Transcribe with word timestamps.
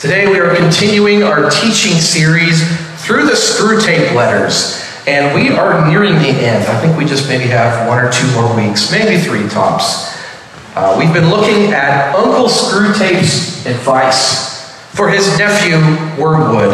Today 0.00 0.26
we 0.26 0.40
are 0.40 0.56
continuing 0.56 1.22
our 1.22 1.50
teaching 1.50 1.92
series 1.92 2.66
through 3.04 3.26
the 3.26 3.32
Screwtape 3.32 4.14
letters, 4.14 4.82
and 5.06 5.34
we 5.34 5.50
are 5.50 5.86
nearing 5.90 6.14
the 6.14 6.30
end. 6.30 6.64
I 6.64 6.80
think 6.80 6.96
we 6.96 7.04
just 7.04 7.28
maybe 7.28 7.44
have 7.44 7.86
one 7.86 8.02
or 8.02 8.10
two 8.10 8.26
more 8.32 8.56
weeks, 8.56 8.90
maybe 8.90 9.22
three 9.22 9.46
tops. 9.50 10.16
Uh, 10.74 10.96
we've 10.98 11.12
been 11.12 11.28
looking 11.28 11.74
at 11.74 12.14
Uncle 12.14 12.46
Screwtape's 12.46 13.66
advice 13.66 14.72
for 14.94 15.10
his 15.10 15.36
nephew 15.36 15.76
Wormwood, 16.18 16.72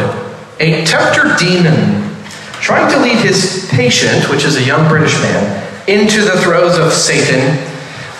a 0.61 0.85
tempter 0.85 1.35
demon 1.37 2.15
trying 2.61 2.89
to 2.93 3.01
lead 3.01 3.19
his 3.19 3.69
patient, 3.73 4.31
which 4.31 4.45
is 4.45 4.55
a 4.55 4.63
young 4.63 4.89
British 4.89 5.21
man, 5.21 5.67
into 5.89 6.23
the 6.23 6.41
throes 6.43 6.79
of 6.79 6.93
Satan. 6.93 7.59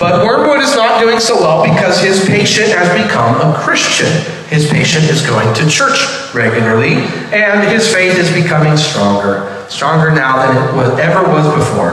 But 0.01 0.27
Wormwood 0.27 0.65
is 0.65 0.75
not 0.75 1.01
doing 1.01 1.21
so 1.21 1.37
well 1.37 1.63
because 1.63 2.01
his 2.01 2.27
patient 2.27 2.71
has 2.71 2.91
become 3.07 3.37
a 3.37 3.57
Christian. 3.57 4.36
His 4.49 4.71
patient 4.71 5.05
is 5.05 5.27
going 5.27 5.53
to 5.55 5.69
church 5.69 5.99
regularly, 6.35 7.03
and 7.35 7.69
his 7.69 7.93
faith 7.93 8.17
is 8.17 8.31
becoming 8.33 8.77
stronger, 8.77 9.67
stronger 9.69 10.13
now 10.13 10.39
than 10.39 10.57
it 10.93 11.01
ever 11.01 11.29
was 11.29 11.47
before. 11.53 11.93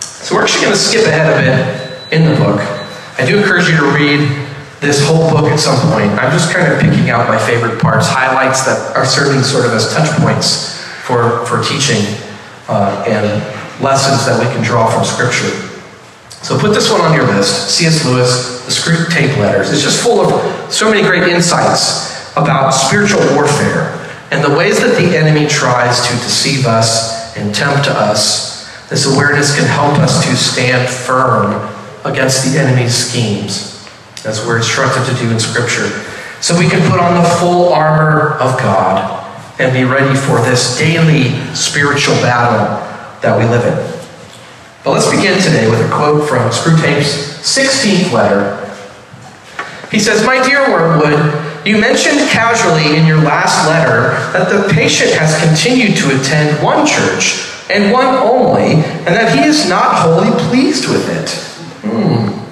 So 0.00 0.34
we're 0.34 0.42
actually 0.42 0.66
going 0.66 0.74
to 0.74 0.80
skip 0.80 1.06
ahead 1.06 1.30
a 1.30 1.36
bit 1.38 2.12
in 2.12 2.28
the 2.28 2.36
book. 2.36 2.60
I 3.18 3.24
do 3.24 3.38
encourage 3.38 3.68
you 3.68 3.76
to 3.76 3.86
read 3.94 4.26
this 4.80 5.06
whole 5.06 5.30
book 5.30 5.50
at 5.50 5.58
some 5.60 5.78
point. 5.92 6.10
I'm 6.18 6.32
just 6.32 6.52
kind 6.52 6.70
of 6.70 6.80
picking 6.80 7.10
out 7.10 7.28
my 7.28 7.38
favorite 7.38 7.80
parts, 7.80 8.06
highlights 8.06 8.64
that 8.66 8.96
are 8.96 9.06
serving 9.06 9.42
sort 9.42 9.64
of 9.64 9.72
as 9.72 9.92
touch 9.94 10.10
points 10.18 10.82
for, 11.06 11.46
for 11.46 11.62
teaching 11.62 12.02
uh, 12.68 13.04
and 13.06 13.24
lessons 13.82 14.26
that 14.26 14.38
we 14.38 14.46
can 14.52 14.62
draw 14.64 14.90
from 14.90 15.04
Scripture. 15.04 15.63
So 16.44 16.58
put 16.58 16.74
this 16.74 16.92
one 16.92 17.00
on 17.00 17.14
your 17.14 17.26
list 17.26 17.70
C.S. 17.70 18.04
Lewis, 18.04 18.66
The 18.66 18.70
Screwtape 18.70 19.38
Letters. 19.38 19.72
It's 19.72 19.80
just 19.80 20.02
full 20.02 20.20
of 20.20 20.70
so 20.70 20.90
many 20.90 21.00
great 21.00 21.22
insights 21.32 22.32
about 22.36 22.72
spiritual 22.72 23.20
warfare 23.34 23.96
and 24.30 24.44
the 24.44 24.54
ways 24.54 24.78
that 24.80 24.94
the 25.00 25.16
enemy 25.16 25.46
tries 25.48 26.06
to 26.06 26.12
deceive 26.16 26.66
us 26.66 27.34
and 27.38 27.54
tempt 27.54 27.88
us. 27.88 28.68
This 28.90 29.06
awareness 29.06 29.56
can 29.56 29.64
help 29.64 29.98
us 30.00 30.22
to 30.26 30.36
stand 30.36 30.86
firm 30.86 31.64
against 32.04 32.44
the 32.44 32.60
enemy's 32.60 32.94
schemes, 32.94 33.88
as 34.26 34.44
we're 34.46 34.58
instructed 34.58 35.10
to 35.10 35.18
do 35.18 35.30
in 35.30 35.40
Scripture. 35.40 35.88
So 36.42 36.58
we 36.58 36.68
can 36.68 36.86
put 36.90 37.00
on 37.00 37.22
the 37.22 37.28
full 37.40 37.72
armor 37.72 38.34
of 38.34 38.58
God 38.58 39.24
and 39.58 39.72
be 39.72 39.84
ready 39.84 40.14
for 40.14 40.42
this 40.42 40.76
daily 40.76 41.30
spiritual 41.54 42.16
battle 42.16 42.84
that 43.22 43.38
we 43.38 43.46
live 43.46 43.64
in. 43.64 43.93
But 44.84 44.92
let's 44.92 45.10
begin 45.10 45.40
today 45.40 45.70
with 45.70 45.80
a 45.80 45.88
quote 45.88 46.28
from 46.28 46.50
Screwtape's 46.50 47.40
16th 47.40 48.12
letter. 48.12 48.60
He 49.90 49.98
says, 49.98 50.26
My 50.26 50.46
dear 50.46 50.60
Wormwood, 50.70 51.66
you 51.66 51.80
mentioned 51.80 52.18
casually 52.28 52.94
in 52.98 53.06
your 53.06 53.16
last 53.22 53.66
letter 53.66 54.10
that 54.36 54.52
the 54.52 54.70
patient 54.74 55.12
has 55.12 55.40
continued 55.40 55.96
to 55.96 56.20
attend 56.20 56.62
one 56.62 56.86
church 56.86 57.50
and 57.70 57.90
one 57.90 58.04
only, 58.04 58.74
and 58.74 59.16
that 59.16 59.34
he 59.34 59.44
is 59.44 59.66
not 59.70 59.94
wholly 59.94 60.30
pleased 60.50 60.86
with 60.90 61.08
it. 61.08 61.30
Hmm. 61.88 62.44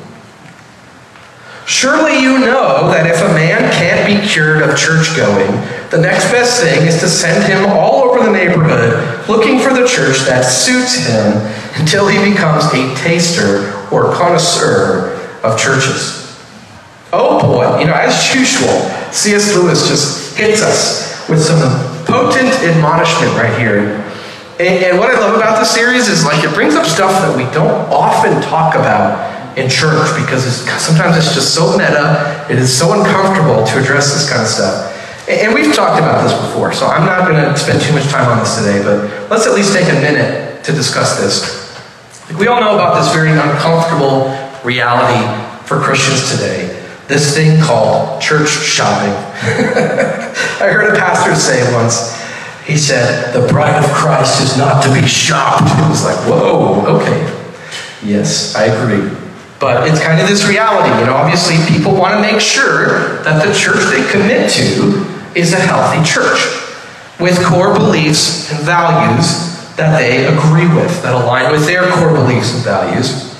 Surely 1.67 2.19
you 2.19 2.39
know 2.39 2.89
that 2.89 3.07
if 3.07 3.21
a 3.21 3.35
man 3.35 3.71
can't 3.75 4.07
be 4.07 4.27
cured 4.27 4.63
of 4.63 4.79
church 4.79 5.15
going, 5.15 5.53
the 5.93 6.01
next 6.01 6.33
best 6.33 6.63
thing 6.63 6.87
is 6.89 6.99
to 7.01 7.09
send 7.09 7.45
him 7.45 7.69
all 7.69 8.09
over 8.09 8.25
the 8.25 8.33
neighborhood 8.33 9.29
looking 9.29 9.61
for 9.61 9.75
the 9.77 9.87
church 9.87 10.25
that 10.25 10.41
suits 10.41 11.05
him 11.05 11.37
until 11.77 12.09
he 12.09 12.17
becomes 12.33 12.65
a 12.73 12.89
taster 12.97 13.69
or 13.93 14.09
connoisseur 14.17 15.13
of 15.45 15.61
churches. 15.61 16.33
Oh 17.13 17.39
boy, 17.45 17.79
you 17.79 17.85
know, 17.85 17.93
as 17.93 18.35
usual, 18.35 18.73
C.S. 19.13 19.55
Lewis 19.55 19.87
just 19.87 20.35
hits 20.35 20.63
us 20.63 21.29
with 21.29 21.45
some 21.45 21.61
potent 22.09 22.57
admonishment 22.65 23.37
right 23.37 23.53
here. 23.61 24.01
And, 24.57 24.85
and, 24.85 24.99
what 24.99 25.11
I 25.11 25.21
love 25.21 25.37
about 25.37 25.59
this 25.59 25.75
series 25.75 26.09
is 26.09 26.25
like 26.25 26.43
it 26.43 26.55
brings 26.55 26.75
up 26.75 26.87
stuff 26.87 27.13
that 27.21 27.37
we 27.37 27.45
don't 27.53 27.85
often 27.93 28.41
talk 28.41 28.77
about 28.77 29.59
in 29.59 29.69
church 29.69 30.09
because 30.17 30.47
it's, 30.47 30.65
sometimes 30.81 31.19
it's 31.19 31.35
just 31.35 31.55
so 31.55 31.77
meta, 31.77 32.47
it 32.49 32.57
is 32.57 32.73
so 32.73 32.99
uncomfortable 32.99 33.67
to 33.67 33.79
address 33.79 34.15
this 34.15 34.31
kind 34.31 34.41
of 34.41 34.49
stuff. 34.49 34.92
And 35.41 35.55
we've 35.55 35.75
talked 35.75 35.99
about 35.99 36.23
this 36.23 36.33
before, 36.33 36.73
so 36.73 36.87
I'm 36.87 37.07
not 37.07 37.29
going 37.29 37.43
to 37.43 37.57
spend 37.57 37.81
too 37.81 37.93
much 37.93 38.05
time 38.09 38.29
on 38.29 38.39
this 38.39 38.57
today, 38.59 38.83
but 38.83 39.31
let's 39.31 39.47
at 39.47 39.55
least 39.55 39.73
take 39.73 39.89
a 39.89 40.01
minute 40.01 40.65
to 40.65 40.73
discuss 40.73 41.19
this. 41.19 41.63
We 42.39 42.47
all 42.47 42.61
know 42.61 42.75
about 42.75 43.01
this 43.01 43.13
very 43.13 43.31
uncomfortable 43.31 44.31
reality 44.65 45.25
for 45.67 45.81
Christians 45.81 46.31
today 46.31 46.83
this 47.13 47.35
thing 47.35 47.61
called 47.61 48.21
church 48.23 48.49
shopping. 48.49 49.13
I 50.63 50.71
heard 50.73 50.95
a 50.95 50.99
pastor 50.99 51.35
say 51.35 51.73
once, 51.75 52.19
he 52.65 52.77
said, 52.77 53.35
The 53.35 53.47
bride 53.49 53.85
of 53.85 53.91
Christ 53.91 54.41
is 54.41 54.57
not 54.57 54.83
to 54.85 54.93
be 54.93 55.07
shopped. 55.07 55.63
It 55.83 55.89
was 55.91 56.05
like, 56.05 56.17
whoa, 56.27 56.87
okay. 56.97 57.21
Yes, 58.03 58.55
I 58.55 58.65
agree. 58.65 59.11
But 59.61 59.89
it's 59.89 60.03
kind 60.03 60.21
of 60.21 60.29
this 60.29 60.49
reality. 60.49 60.89
You 61.01 61.07
know, 61.07 61.15
obviously, 61.15 61.57
people 61.73 61.95
want 61.95 62.15
to 62.15 62.21
make 62.21 62.41
sure 62.41 63.23
that 63.23 63.45
the 63.47 63.53
church 63.55 63.79
they 63.91 64.11
commit 64.11 64.51
to 64.53 65.05
is 65.35 65.53
a 65.53 65.61
healthy 65.61 66.03
church 66.05 66.41
with 67.21 67.43
core 67.45 67.73
beliefs 67.73 68.51
and 68.51 68.61
values 68.65 69.53
that 69.77 69.97
they 69.99 70.27
agree 70.27 70.69
with, 70.69 71.03
that 71.03 71.15
align 71.15 71.51
with 71.51 71.65
their 71.67 71.89
core 71.93 72.13
beliefs 72.13 72.55
and 72.55 72.65
values. 72.65 73.31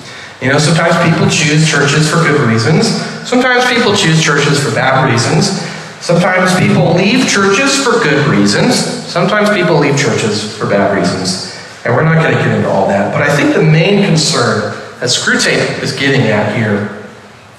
You 0.41 0.49
know, 0.49 0.57
sometimes 0.57 0.95
people 1.07 1.29
choose 1.29 1.69
churches 1.69 2.09
for 2.09 2.17
good 2.17 2.39
reasons. 2.47 2.87
Sometimes 3.27 3.65
people 3.69 3.95
choose 3.95 4.23
churches 4.23 4.61
for 4.61 4.73
bad 4.73 5.09
reasons. 5.09 5.61
Sometimes 6.03 6.51
people 6.59 6.93
leave 6.95 7.29
churches 7.29 7.81
for 7.81 7.91
good 8.03 8.27
reasons. 8.27 8.75
Sometimes 8.75 9.49
people 9.51 9.77
leave 9.77 9.97
churches 9.97 10.57
for 10.57 10.67
bad 10.67 10.97
reasons. 10.97 11.55
And 11.85 11.95
we're 11.95 12.03
not 12.03 12.21
going 12.23 12.35
to 12.35 12.43
get 12.43 12.55
into 12.57 12.69
all 12.69 12.87
that. 12.87 13.13
But 13.13 13.21
I 13.21 13.35
think 13.35 13.53
the 13.53 13.63
main 13.63 14.03
concern 14.03 14.73
that 14.99 15.09
Screwtape 15.09 15.81
is 15.83 15.93
getting 15.93 16.21
at 16.27 16.55
here, 16.55 17.03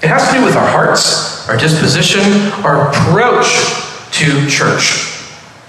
it 0.01 0.09
has 0.09 0.27
to 0.29 0.37
do 0.37 0.45
with 0.45 0.55
our 0.55 0.67
hearts, 0.67 1.47
our 1.49 1.57
disposition, 1.57 2.21
our 2.65 2.89
approach 2.89 3.84
to 4.15 4.47
church 4.49 5.11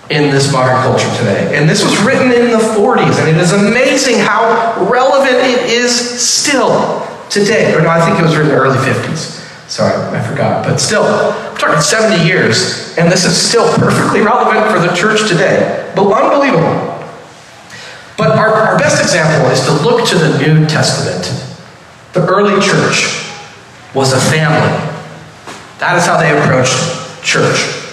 in 0.09 0.31
this 0.31 0.53
modern 0.53 0.81
culture 0.83 1.11
today. 1.19 1.59
And 1.59 1.69
this 1.69 1.83
was 1.83 1.99
written 2.03 2.31
in 2.31 2.51
the 2.53 2.63
40s, 2.79 3.19
and 3.19 3.29
it 3.29 3.37
is 3.37 3.53
amazing 3.53 4.19
how 4.19 4.87
relevant 4.89 5.35
it 5.35 5.69
is 5.69 5.91
still 5.91 7.03
today. 7.29 7.75
Or 7.75 7.83
no, 7.83 7.89
I 7.89 8.01
think 8.07 8.21
it 8.21 8.23
was 8.23 8.37
written 8.37 8.53
in 8.53 8.57
the 8.57 8.63
early 8.63 8.79
50s. 8.79 9.43
Sorry, 9.69 9.95
I 10.17 10.23
forgot. 10.23 10.65
But 10.65 10.79
still, 10.79 11.03
I'm 11.03 11.57
talking 11.57 11.81
70 11.81 12.25
years, 12.25 12.97
and 12.99 13.11
this 13.11 13.25
is 13.25 13.37
still 13.37 13.67
perfectly 13.75 14.21
relevant 14.21 14.71
for 14.71 14.79
the 14.79 14.95
church 14.95 15.29
today. 15.29 15.93
But 15.97 16.07
unbelievable. 16.13 16.95
But 18.17 18.39
our, 18.39 18.49
our 18.49 18.79
best 18.79 19.03
example 19.03 19.51
is 19.51 19.61
to 19.67 19.73
look 19.83 20.09
to 20.09 20.15
the 20.17 20.39
New 20.39 20.67
Testament. 20.67 21.27
The 22.13 22.25
early 22.27 22.63
church 22.65 23.27
was 23.93 24.13
a 24.13 24.21
family. 24.21 24.71
That 25.79 25.97
is 25.99 26.07
how 26.07 26.17
they 26.17 26.31
approached 26.39 27.25
church. 27.25 27.86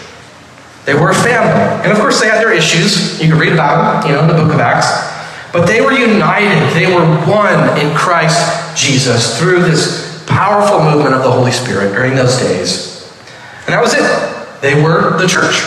They 0.85 0.94
were 0.94 1.11
a 1.11 1.16
family. 1.16 1.83
And 1.83 1.91
of 1.91 1.99
course, 1.99 2.19
they 2.19 2.27
had 2.27 2.39
their 2.39 2.53
issues. 2.53 3.21
You 3.21 3.29
can 3.29 3.39
read 3.39 3.53
about 3.53 4.03
them, 4.03 4.11
you 4.11 4.16
know, 4.16 4.21
in 4.21 4.27
the 4.27 4.33
book 4.33 4.53
of 4.53 4.59
Acts. 4.59 5.11
But 5.53 5.66
they 5.66 5.81
were 5.81 5.94
united. 5.94 6.73
They 6.73 6.94
were 6.94 7.05
one 7.25 7.77
in 7.79 7.95
Christ 7.95 8.75
Jesus 8.75 9.39
through 9.39 9.61
this 9.61 10.23
powerful 10.27 10.79
movement 10.79 11.16
of 11.16 11.23
the 11.23 11.31
Holy 11.31 11.51
Spirit 11.51 11.93
during 11.93 12.16
those 12.16 12.38
days. 12.39 13.07
And 13.66 13.73
that 13.73 13.81
was 13.81 13.93
it. 13.93 14.61
They 14.61 14.81
were 14.81 15.17
the 15.17 15.27
church. 15.27 15.61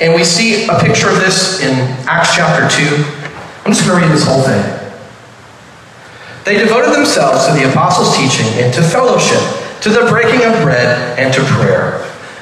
And 0.00 0.14
we 0.14 0.24
see 0.24 0.66
a 0.68 0.78
picture 0.78 1.08
of 1.08 1.16
this 1.16 1.62
in 1.62 1.72
Acts 2.06 2.34
chapter 2.34 2.68
2. 2.68 2.84
I'm 3.64 3.72
just 3.72 3.86
going 3.86 4.00
to 4.00 4.06
read 4.06 4.14
this 4.14 4.26
whole 4.26 4.42
thing. 4.42 4.62
They 6.44 6.58
devoted 6.58 6.94
themselves 6.94 7.46
to 7.46 7.52
the 7.54 7.70
apostles' 7.70 8.16
teaching 8.16 8.46
and 8.62 8.72
to 8.74 8.82
fellowship, 8.82 9.40
to 9.82 9.88
the 9.88 10.06
breaking 10.08 10.44
of 10.44 10.62
bread, 10.62 11.18
and 11.18 11.32
to 11.34 11.40
prayer. 11.42 12.05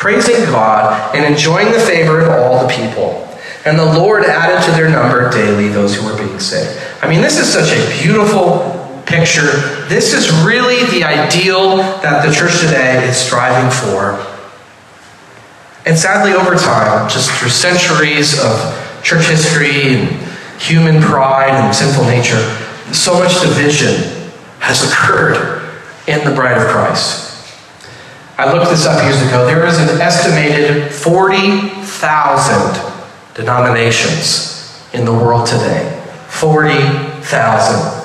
praising 0.00 0.46
God 0.46 1.14
and 1.14 1.30
enjoying 1.30 1.70
the 1.72 1.78
favor 1.78 2.20
of 2.20 2.28
all 2.30 2.66
the 2.66 2.72
people. 2.72 3.28
And 3.66 3.78
the 3.78 3.84
Lord 3.84 4.24
added 4.24 4.64
to 4.64 4.72
their 4.72 4.88
number 4.88 5.30
daily 5.30 5.68
those 5.68 5.94
who 5.94 6.06
were 6.06 6.16
being 6.16 6.40
saved. 6.40 6.80
I 7.02 7.08
mean, 7.08 7.20
this 7.20 7.38
is 7.38 7.52
such 7.52 7.70
a 7.70 8.02
beautiful 8.02 9.02
picture. 9.04 9.84
This 9.88 10.14
is 10.14 10.30
really 10.42 10.86
the 10.98 11.04
ideal 11.04 11.76
that 12.00 12.26
the 12.26 12.32
church 12.32 12.60
today 12.60 13.06
is 13.06 13.16
striving 13.18 13.70
for. 13.70 14.16
And 15.84 15.98
sadly, 15.98 16.32
over 16.32 16.56
time, 16.56 17.06
just 17.10 17.30
through 17.32 17.50
centuries 17.50 18.40
of 18.40 19.02
church 19.02 19.26
history 19.26 19.96
and 19.96 20.08
human 20.58 21.02
pride 21.02 21.50
and 21.50 21.74
sinful 21.74 22.04
nature, 22.04 22.40
so 22.94 23.18
much 23.18 23.38
division 23.42 24.30
has 24.60 24.82
occurred 24.90 25.60
in 26.06 26.24
the 26.24 26.34
bride 26.34 26.56
of 26.56 26.68
Christ. 26.68 27.29
I 28.40 28.50
looked 28.50 28.70
this 28.70 28.86
up 28.86 29.02
years 29.04 29.20
ago. 29.20 29.44
There 29.44 29.66
is 29.66 29.78
an 29.78 30.00
estimated 30.00 30.90
40,000 30.90 33.34
denominations 33.34 34.80
in 34.94 35.04
the 35.04 35.12
world 35.12 35.46
today. 35.46 36.02
40,000. 36.30 38.00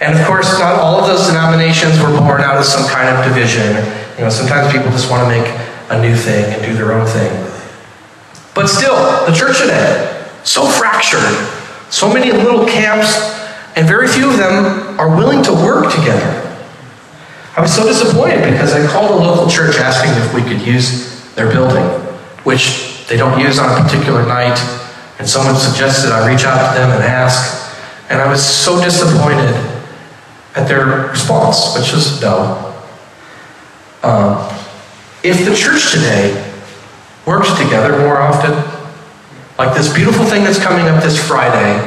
And 0.00 0.18
of 0.18 0.26
course, 0.26 0.58
not 0.58 0.80
all 0.80 0.98
of 0.98 1.06
those 1.06 1.28
denominations 1.28 2.00
were 2.00 2.10
born 2.18 2.40
out 2.40 2.58
of 2.58 2.64
some 2.64 2.84
kind 2.90 3.16
of 3.16 3.24
division. 3.32 3.76
You 4.18 4.24
know, 4.24 4.28
sometimes 4.28 4.72
people 4.72 4.90
just 4.90 5.08
want 5.08 5.22
to 5.22 5.28
make 5.28 5.46
a 5.90 6.02
new 6.02 6.16
thing 6.16 6.52
and 6.52 6.64
do 6.64 6.74
their 6.74 6.90
own 6.90 7.06
thing. 7.06 7.30
But 8.56 8.66
still, 8.66 8.96
the 9.24 9.32
church 9.32 9.60
today, 9.60 10.26
so 10.42 10.66
fractured, 10.66 11.22
so 11.90 12.12
many 12.12 12.32
little 12.32 12.66
camps, 12.66 13.16
and 13.76 13.86
very 13.86 14.08
few 14.08 14.30
of 14.30 14.36
them 14.36 14.98
are 14.98 15.16
willing 15.16 15.44
to 15.44 15.52
work 15.52 15.94
together. 15.94 16.45
I 17.56 17.62
was 17.62 17.74
so 17.74 17.86
disappointed 17.86 18.44
because 18.44 18.74
I 18.74 18.86
called 18.86 19.12
a 19.12 19.24
local 19.24 19.48
church 19.48 19.76
asking 19.76 20.12
if 20.22 20.34
we 20.34 20.42
could 20.42 20.60
use 20.60 21.24
their 21.36 21.50
building, 21.50 21.84
which 22.44 23.06
they 23.08 23.16
don't 23.16 23.40
use 23.40 23.58
on 23.58 23.70
a 23.70 23.82
particular 23.82 24.26
night, 24.26 24.58
and 25.18 25.26
someone 25.26 25.56
suggested 25.56 26.12
I 26.12 26.30
reach 26.30 26.44
out 26.44 26.74
to 26.74 26.78
them 26.78 26.90
and 26.90 27.02
ask. 27.02 27.64
And 28.10 28.20
I 28.20 28.30
was 28.30 28.44
so 28.44 28.78
disappointed 28.84 29.54
at 30.54 30.68
their 30.68 31.08
response, 31.08 31.74
which 31.74 31.92
was 31.94 32.20
no. 32.20 32.74
Um, 34.02 34.36
if 35.22 35.48
the 35.48 35.56
church 35.56 35.92
today 35.92 36.52
works 37.24 37.48
together 37.58 37.98
more 38.00 38.18
often, 38.18 38.52
like 39.58 39.74
this 39.74 39.92
beautiful 39.92 40.26
thing 40.26 40.44
that's 40.44 40.62
coming 40.62 40.86
up 40.86 41.02
this 41.02 41.26
Friday, 41.26 41.78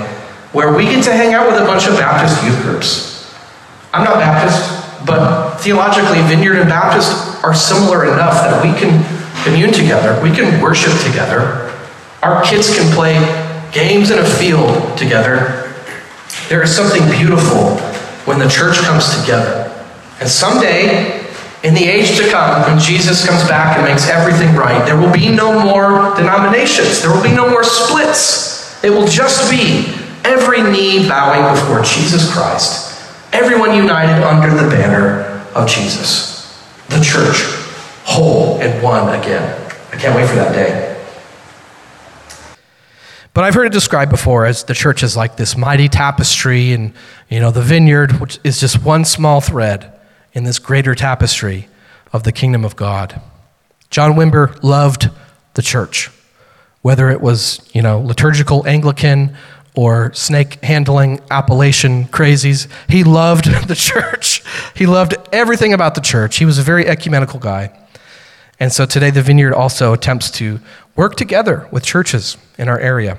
where 0.52 0.76
we 0.76 0.86
get 0.86 1.04
to 1.04 1.14
hang 1.14 1.36
out 1.36 1.48
with 1.48 1.62
a 1.62 1.66
bunch 1.66 1.88
of 1.88 1.94
Baptist 1.94 2.44
youth 2.44 2.60
groups. 2.64 3.36
I'm 3.94 4.04
not 4.04 4.16
Baptist, 4.16 4.79
but 5.06 5.58
theologically, 5.60 6.22
Vineyard 6.24 6.60
and 6.60 6.70
Baptist 6.70 7.44
are 7.44 7.54
similar 7.54 8.06
enough 8.06 8.34
that 8.34 8.64
we 8.64 8.78
can 8.80 9.04
commune 9.44 9.72
together, 9.72 10.22
we 10.22 10.32
can 10.32 10.62
worship 10.62 10.94
together, 11.06 11.74
our 12.22 12.44
kids 12.44 12.76
can 12.76 12.94
play 12.94 13.16
games 13.72 14.12
in 14.12 14.20
a 14.20 14.26
field 14.26 14.98
together. 14.98 15.72
There 16.50 16.62
is 16.64 16.76
something 16.76 17.04
beautiful 17.10 17.78
when 18.26 18.40
the 18.40 18.50
church 18.50 18.78
comes 18.78 19.20
together. 19.20 19.66
And 20.20 20.30
someday, 20.30 21.26
in 21.64 21.74
the 21.74 21.86
age 21.86 22.18
to 22.18 22.30
come, 22.30 22.62
when 22.64 22.80
Jesus 22.80 23.26
comes 23.26 23.48
back 23.48 23.78
and 23.78 23.86
makes 23.86 24.10
everything 24.10 24.56
right, 24.56 24.86
there 24.86 24.98
will 24.98 25.12
be 25.12 25.30
no 25.30 25.60
more 25.60 26.16
denominations. 26.16 27.02
There 27.02 27.12
will 27.12 27.24
be 27.24 27.34
no 27.34 27.50
more 27.50 27.64
splits. 27.64 28.84
It 28.84 28.90
will 28.90 29.08
just 29.08 29.50
be 29.50 29.94
every 30.24 30.62
knee 30.62 31.08
bowing 31.08 31.54
before 31.54 31.84
Jesus 31.84 32.32
Christ, 32.32 32.89
everyone 33.34 33.76
united 33.76 34.24
under 34.24 34.50
the 34.50 34.70
banner 34.70 35.46
of 35.56 35.68
Jesus. 35.68 36.60
The 36.90 37.02
church, 37.02 37.38
whole 38.04 38.60
and 38.62 38.82
one 38.84 39.20
again. 39.20 39.56
I 39.92 39.98
can't 39.98 40.16
wait 40.16 40.28
for 40.28 40.36
that 40.36 40.54
day. 40.54 40.90
But 43.34 43.44
I've 43.44 43.54
heard 43.54 43.68
it 43.68 43.74
described 43.74 44.12
before 44.12 44.46
as 44.46 44.64
the 44.64 44.74
church 44.74 45.04
is 45.04 45.16
like 45.16 45.38
this 45.38 45.56
mighty 45.56 45.88
tapestry, 45.88 46.74
and 46.74 46.94
you 47.30 47.40
know, 47.40 47.52
the 47.52 47.62
vineyard, 47.62 48.14
which 48.14 48.40
is 48.44 48.60
just 48.60 48.84
one 48.84 49.06
small 49.06 49.40
thread 49.40 49.94
in 50.34 50.44
this 50.44 50.60
greater 50.60 50.96
tapestry 50.96 51.68
of 52.12 52.24
the 52.24 52.32
kingdom 52.32 52.66
of 52.66 52.76
God. 52.76 53.22
John 53.90 54.14
Wimber 54.14 54.62
loved 54.64 55.10
the 55.54 55.62
church, 55.62 56.10
whether 56.82 57.10
it 57.10 57.22
was, 57.22 57.62
you 57.74 57.82
know, 57.82 58.00
liturgical 58.00 58.68
Anglican 58.68 59.36
or 59.80 60.14
snake 60.14 60.62
handling 60.62 61.22
Appalachian 61.32 62.04
crazies. 62.08 62.68
He 62.90 63.06
loved 63.06 63.46
the 63.70 63.76
church. 63.76 64.44
He 64.76 64.86
loved 64.86 65.16
everything 65.32 65.72
about 65.72 65.96
the 65.96 66.02
church. 66.02 66.36
He 66.38 66.44
was 66.44 66.58
a 66.58 66.62
very 66.62 66.86
ecumenical 66.86 67.40
guy. 67.40 67.72
And 68.60 68.74
so 68.74 68.86
today 68.86 69.10
the 69.10 69.22
vineyard 69.22 69.54
also 69.54 69.94
attempts 69.94 70.32
to 70.32 70.60
work 70.98 71.16
together 71.16 71.66
with 71.72 71.86
churches 71.86 72.36
in 72.58 72.68
our 72.68 72.78
area. 72.78 73.18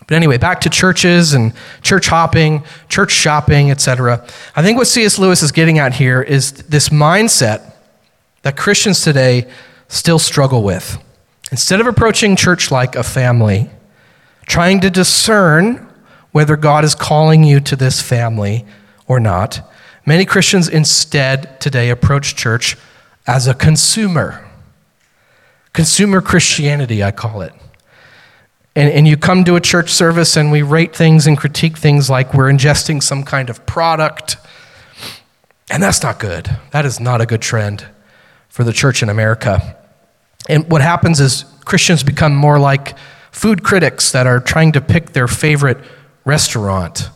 But 0.00 0.16
anyway, 0.16 0.36
back 0.36 0.60
to 0.62 0.68
churches 0.68 1.32
and 1.32 1.54
church 1.80 2.08
hopping, 2.08 2.62
church 2.90 3.12
shopping, 3.12 3.70
etc. 3.70 4.22
I 4.54 4.62
think 4.62 4.76
what 4.76 4.86
C.S. 4.86 5.18
Lewis 5.18 5.42
is 5.42 5.50
getting 5.50 5.78
at 5.78 5.94
here 5.94 6.20
is 6.20 6.52
this 6.52 6.90
mindset 6.90 7.72
that 8.42 8.54
Christians 8.54 9.00
today 9.00 9.50
still 9.88 10.18
struggle 10.18 10.62
with. 10.62 11.02
Instead 11.50 11.80
of 11.80 11.86
approaching 11.86 12.36
church 12.36 12.70
like 12.70 12.96
a 12.96 13.02
family, 13.02 13.70
trying 14.50 14.80
to 14.80 14.90
discern 14.90 15.88
whether 16.32 16.56
God 16.56 16.84
is 16.84 16.96
calling 16.96 17.44
you 17.44 17.60
to 17.60 17.76
this 17.76 18.02
family 18.02 18.66
or 19.06 19.20
not, 19.20 19.60
many 20.04 20.24
Christians 20.24 20.68
instead 20.68 21.60
today 21.60 21.88
approach 21.88 22.34
church 22.34 22.76
as 23.28 23.46
a 23.46 23.54
consumer. 23.54 24.44
Consumer 25.72 26.20
Christianity, 26.20 27.00
I 27.00 27.12
call 27.12 27.42
it. 27.42 27.52
And, 28.74 28.92
and 28.92 29.06
you 29.06 29.16
come 29.16 29.44
to 29.44 29.54
a 29.54 29.60
church 29.60 29.90
service 29.90 30.36
and 30.36 30.50
we 30.50 30.62
rate 30.62 30.96
things 30.96 31.28
and 31.28 31.38
critique 31.38 31.78
things 31.78 32.10
like 32.10 32.34
we're 32.34 32.50
ingesting 32.50 33.00
some 33.00 33.22
kind 33.22 33.50
of 33.50 33.64
product. 33.66 34.36
And 35.70 35.80
that's 35.80 36.02
not 36.02 36.18
good. 36.18 36.56
That 36.72 36.84
is 36.84 36.98
not 36.98 37.20
a 37.20 37.26
good 37.26 37.40
trend 37.40 37.86
for 38.48 38.64
the 38.64 38.72
church 38.72 39.00
in 39.00 39.08
America. 39.08 39.76
And 40.48 40.68
what 40.68 40.82
happens 40.82 41.20
is 41.20 41.44
Christians 41.64 42.02
become 42.02 42.34
more 42.34 42.58
like 42.58 42.96
food 43.30 43.62
critics 43.62 44.12
that 44.12 44.26
are 44.26 44.40
trying 44.40 44.72
to 44.72 44.80
pick 44.80 45.12
their 45.12 45.28
favorite 45.28 45.78
restaurant. 46.24 47.10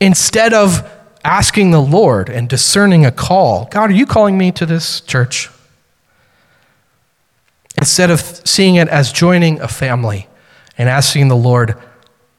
Instead 0.00 0.52
of 0.52 0.90
asking 1.24 1.70
the 1.70 1.80
Lord 1.80 2.28
and 2.28 2.48
discerning 2.48 3.06
a 3.06 3.12
call 3.12 3.66
God, 3.66 3.90
are 3.90 3.94
you 3.94 4.06
calling 4.06 4.36
me 4.36 4.52
to 4.52 4.66
this 4.66 5.00
church? 5.00 5.50
Instead 7.78 8.10
of 8.10 8.20
seeing 8.20 8.76
it 8.76 8.88
as 8.88 9.12
joining 9.12 9.60
a 9.60 9.68
family 9.68 10.28
and 10.78 10.88
asking 10.88 11.28
the 11.28 11.36
Lord, 11.36 11.76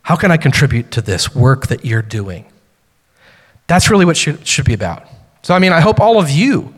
How 0.03 0.15
can 0.15 0.31
I 0.31 0.37
contribute 0.37 0.91
to 0.91 1.01
this 1.01 1.35
work 1.35 1.67
that 1.67 1.83
you're 1.83 2.01
doing? 2.01 2.45
That's 3.67 3.89
really 3.89 4.05
what 4.05 4.15
should, 4.15 4.45
should 4.47 4.65
be 4.65 4.73
about. 4.73 5.07
So, 5.41 5.53
I 5.53 5.59
mean, 5.59 5.71
I 5.71 5.79
hope 5.79 5.99
all 5.99 6.19
of 6.19 6.29
you 6.29 6.73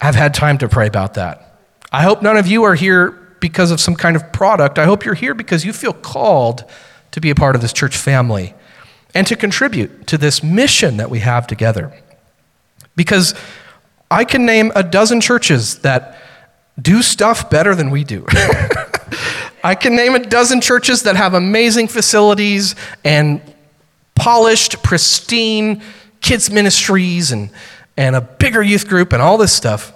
have 0.00 0.14
had 0.14 0.34
time 0.34 0.58
to 0.58 0.68
pray 0.68 0.86
about 0.86 1.14
that. 1.14 1.58
I 1.92 2.02
hope 2.02 2.22
none 2.22 2.36
of 2.36 2.46
you 2.46 2.64
are 2.64 2.74
here 2.74 3.27
because 3.40 3.70
of 3.70 3.80
some 3.80 3.94
kind 3.94 4.16
of 4.16 4.32
product. 4.32 4.78
I 4.78 4.84
hope 4.84 5.04
you're 5.04 5.14
here 5.14 5.34
because 5.34 5.64
you 5.64 5.72
feel 5.72 5.92
called 5.92 6.64
to 7.10 7.20
be 7.20 7.30
a 7.30 7.34
part 7.34 7.54
of 7.56 7.62
this 7.62 7.72
church 7.72 7.96
family 7.96 8.54
and 9.14 9.26
to 9.26 9.36
contribute 9.36 10.06
to 10.06 10.18
this 10.18 10.42
mission 10.42 10.96
that 10.98 11.10
we 11.10 11.20
have 11.20 11.46
together. 11.46 11.92
Because 12.96 13.34
I 14.10 14.24
can 14.24 14.46
name 14.46 14.72
a 14.74 14.82
dozen 14.82 15.20
churches 15.20 15.78
that 15.80 16.18
do 16.80 17.02
stuff 17.02 17.50
better 17.50 17.74
than 17.74 17.90
we 17.90 18.04
do. 18.04 18.26
I 19.64 19.74
can 19.74 19.96
name 19.96 20.14
a 20.14 20.20
dozen 20.20 20.60
churches 20.60 21.02
that 21.02 21.16
have 21.16 21.34
amazing 21.34 21.88
facilities 21.88 22.74
and 23.04 23.40
polished, 24.14 24.82
pristine 24.82 25.82
kids' 26.20 26.50
ministries 26.50 27.32
and, 27.32 27.50
and 27.96 28.14
a 28.14 28.20
bigger 28.20 28.62
youth 28.62 28.88
group 28.88 29.12
and 29.12 29.20
all 29.20 29.36
this 29.36 29.52
stuff. 29.52 29.92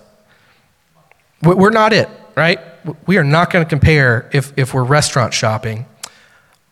We're 1.42 1.70
not 1.70 1.92
it, 1.92 2.08
right? 2.36 2.58
We 3.06 3.16
are 3.18 3.24
not 3.24 3.50
going 3.50 3.64
to 3.64 3.68
compare 3.68 4.28
if, 4.32 4.52
if 4.56 4.74
we're 4.74 4.84
restaurant 4.84 5.34
shopping. 5.34 5.86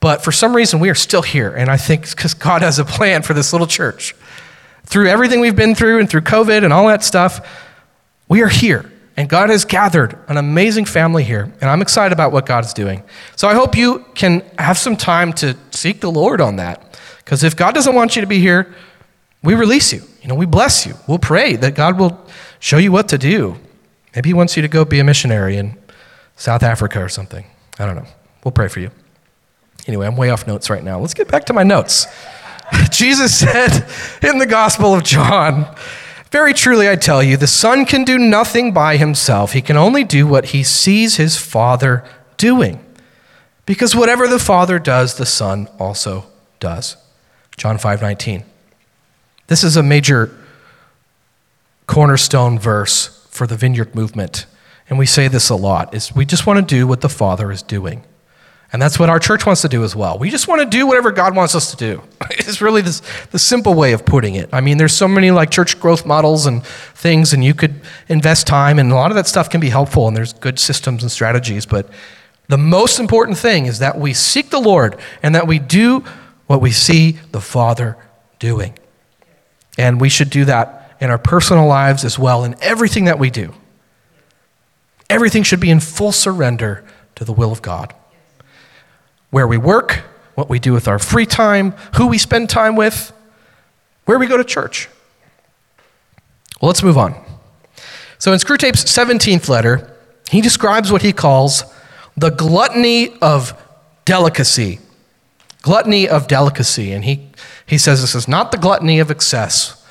But 0.00 0.24
for 0.24 0.32
some 0.32 0.56
reason, 0.56 0.80
we 0.80 0.88
are 0.88 0.94
still 0.94 1.22
here. 1.22 1.50
And 1.54 1.70
I 1.70 1.76
think 1.76 2.08
because 2.08 2.34
God 2.34 2.62
has 2.62 2.78
a 2.78 2.84
plan 2.84 3.22
for 3.22 3.34
this 3.34 3.52
little 3.52 3.66
church. 3.66 4.14
Through 4.84 5.08
everything 5.08 5.40
we've 5.40 5.54
been 5.54 5.74
through 5.74 6.00
and 6.00 6.08
through 6.08 6.22
COVID 6.22 6.64
and 6.64 6.72
all 6.72 6.88
that 6.88 7.04
stuff, 7.04 7.46
we 8.28 8.42
are 8.42 8.48
here. 8.48 8.90
And 9.16 9.28
God 9.28 9.50
has 9.50 9.64
gathered 9.64 10.18
an 10.28 10.38
amazing 10.38 10.86
family 10.86 11.24
here, 11.24 11.52
and 11.60 11.68
I'm 11.68 11.82
excited 11.82 12.12
about 12.12 12.32
what 12.32 12.46
God's 12.46 12.72
doing. 12.72 13.02
So 13.36 13.48
I 13.48 13.54
hope 13.54 13.76
you 13.76 14.04
can 14.14 14.40
have 14.58 14.78
some 14.78 14.96
time 14.96 15.34
to 15.34 15.56
seek 15.72 16.00
the 16.00 16.10
Lord 16.10 16.40
on 16.40 16.56
that. 16.56 16.98
Because 17.18 17.44
if 17.44 17.54
God 17.54 17.74
doesn't 17.74 17.94
want 17.94 18.16
you 18.16 18.22
to 18.22 18.26
be 18.26 18.38
here, 18.38 18.74
we 19.42 19.54
release 19.54 19.92
you. 19.92 20.02
You 20.22 20.28
know, 20.28 20.34
we 20.34 20.46
bless 20.46 20.86
you. 20.86 20.94
We'll 21.06 21.18
pray 21.18 21.56
that 21.56 21.74
God 21.74 21.98
will 21.98 22.26
show 22.60 22.78
you 22.78 22.92
what 22.92 23.08
to 23.10 23.18
do. 23.18 23.56
Maybe 24.14 24.30
He 24.30 24.34
wants 24.34 24.56
you 24.56 24.62
to 24.62 24.68
go 24.68 24.84
be 24.84 25.00
a 25.00 25.04
missionary 25.04 25.56
in 25.56 25.76
South 26.40 26.62
Africa 26.62 26.98
or 27.04 27.10
something. 27.10 27.44
I 27.78 27.84
don't 27.84 27.96
know. 27.96 28.06
We'll 28.42 28.52
pray 28.52 28.68
for 28.68 28.80
you. 28.80 28.90
Anyway, 29.86 30.06
I'm 30.06 30.16
way 30.16 30.30
off 30.30 30.46
notes 30.46 30.70
right 30.70 30.82
now. 30.82 30.98
Let's 30.98 31.12
get 31.12 31.28
back 31.28 31.44
to 31.46 31.52
my 31.52 31.62
notes. 31.62 32.06
Jesus 32.90 33.38
said 33.38 33.86
in 34.22 34.38
the 34.38 34.46
Gospel 34.46 34.94
of 34.94 35.04
John, 35.04 35.66
very 36.30 36.54
truly, 36.54 36.88
I 36.88 36.96
tell 36.96 37.22
you, 37.22 37.36
the 37.36 37.46
Son 37.46 37.84
can 37.84 38.04
do 38.04 38.18
nothing 38.18 38.72
by 38.72 38.96
himself. 38.96 39.52
He 39.52 39.60
can 39.60 39.76
only 39.76 40.02
do 40.02 40.26
what 40.26 40.46
he 40.46 40.64
sees 40.64 41.16
his 41.16 41.36
Father 41.36 42.04
doing. 42.38 42.82
Because 43.66 43.94
whatever 43.94 44.26
the 44.26 44.38
Father 44.38 44.78
does, 44.78 45.16
the 45.16 45.26
Son 45.26 45.68
also 45.78 46.24
does. 46.58 46.96
John 47.58 47.76
5 47.76 48.00
19. 48.00 48.44
This 49.48 49.62
is 49.62 49.76
a 49.76 49.82
major 49.82 50.34
cornerstone 51.86 52.58
verse 52.58 53.26
for 53.28 53.46
the 53.46 53.56
vineyard 53.56 53.94
movement 53.94 54.46
and 54.90 54.98
we 54.98 55.06
say 55.06 55.28
this 55.28 55.48
a 55.48 55.54
lot, 55.54 55.94
is 55.94 56.14
we 56.14 56.26
just 56.26 56.46
want 56.46 56.58
to 56.58 56.74
do 56.74 56.86
what 56.86 57.00
the 57.00 57.08
Father 57.08 57.50
is 57.50 57.62
doing. 57.62 58.04
And 58.72 58.82
that's 58.82 58.98
what 58.98 59.08
our 59.08 59.18
church 59.18 59.46
wants 59.46 59.62
to 59.62 59.68
do 59.68 59.82
as 59.82 59.96
well. 59.96 60.18
We 60.18 60.30
just 60.30 60.46
want 60.46 60.60
to 60.60 60.66
do 60.66 60.86
whatever 60.86 61.10
God 61.10 61.34
wants 61.34 61.54
us 61.54 61.70
to 61.70 61.76
do. 61.76 62.02
It's 62.50 62.60
really 62.60 62.82
this, 62.82 63.00
the 63.30 63.38
simple 63.38 63.74
way 63.74 63.92
of 63.92 64.04
putting 64.04 64.34
it. 64.34 64.48
I 64.52 64.60
mean, 64.60 64.76
there's 64.76 64.92
so 64.92 65.06
many 65.06 65.30
like 65.30 65.50
church 65.50 65.78
growth 65.78 66.04
models 66.04 66.46
and 66.46 66.64
things, 66.64 67.32
and 67.32 67.44
you 67.44 67.54
could 67.54 67.80
invest 68.08 68.48
time, 68.48 68.80
and 68.80 68.90
a 68.90 68.94
lot 68.96 69.12
of 69.12 69.14
that 69.14 69.28
stuff 69.28 69.48
can 69.48 69.60
be 69.60 69.68
helpful, 69.68 70.08
and 70.08 70.16
there's 70.16 70.32
good 70.32 70.58
systems 70.58 71.02
and 71.02 71.12
strategies. 71.12 71.64
But 71.64 71.88
the 72.48 72.58
most 72.58 72.98
important 72.98 73.38
thing 73.38 73.66
is 73.66 73.78
that 73.78 73.98
we 73.98 74.12
seek 74.12 74.50
the 74.50 74.58
Lord 74.58 74.98
and 75.22 75.34
that 75.36 75.46
we 75.46 75.60
do 75.60 76.04
what 76.48 76.60
we 76.60 76.72
see 76.72 77.12
the 77.30 77.40
Father 77.40 77.96
doing. 78.40 78.76
And 79.78 80.00
we 80.00 80.08
should 80.08 80.30
do 80.30 80.44
that 80.46 80.96
in 81.00 81.10
our 81.10 81.18
personal 81.18 81.66
lives 81.66 82.04
as 82.04 82.18
well, 82.18 82.42
in 82.42 82.56
everything 82.60 83.04
that 83.04 83.20
we 83.20 83.30
do. 83.30 83.54
Everything 85.10 85.42
should 85.42 85.60
be 85.60 85.70
in 85.70 85.80
full 85.80 86.12
surrender 86.12 86.84
to 87.16 87.24
the 87.24 87.32
will 87.32 87.52
of 87.52 87.60
God 87.60 87.94
where 89.30 89.46
we 89.46 89.56
work, 89.56 90.02
what 90.34 90.48
we 90.48 90.58
do 90.58 90.72
with 90.72 90.86
our 90.88 90.98
free 90.98 91.26
time, 91.26 91.72
who 91.96 92.06
we 92.06 92.18
spend 92.18 92.50
time 92.50 92.76
with, 92.76 93.12
where 94.04 94.18
we 94.18 94.26
go 94.26 94.36
to 94.36 94.44
church. 94.44 94.88
Well, 96.60 96.68
let's 96.68 96.82
move 96.82 96.98
on. 96.98 97.14
So 98.18 98.32
in 98.32 98.38
Screwtape's 98.38 98.84
17th 98.84 99.48
letter, 99.48 99.96
he 100.30 100.40
describes 100.40 100.92
what 100.92 101.02
he 101.02 101.12
calls 101.12 101.64
the 102.16 102.30
gluttony 102.30 103.16
of 103.20 103.54
delicacy. 104.04 104.80
Gluttony 105.62 106.08
of 106.08 106.26
delicacy. 106.26 106.92
And 106.92 107.04
he, 107.04 107.28
he 107.64 107.78
says 107.78 108.00
this 108.00 108.14
is 108.14 108.28
not 108.28 108.52
the 108.52 108.58
gluttony 108.58 108.98
of 108.98 109.10
excess, 109.10 109.86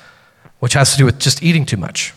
which 0.60 0.74
has 0.74 0.92
to 0.92 0.98
do 0.98 1.06
with 1.06 1.20
just 1.20 1.42
eating 1.42 1.66
too 1.66 1.78
much. 1.78 2.14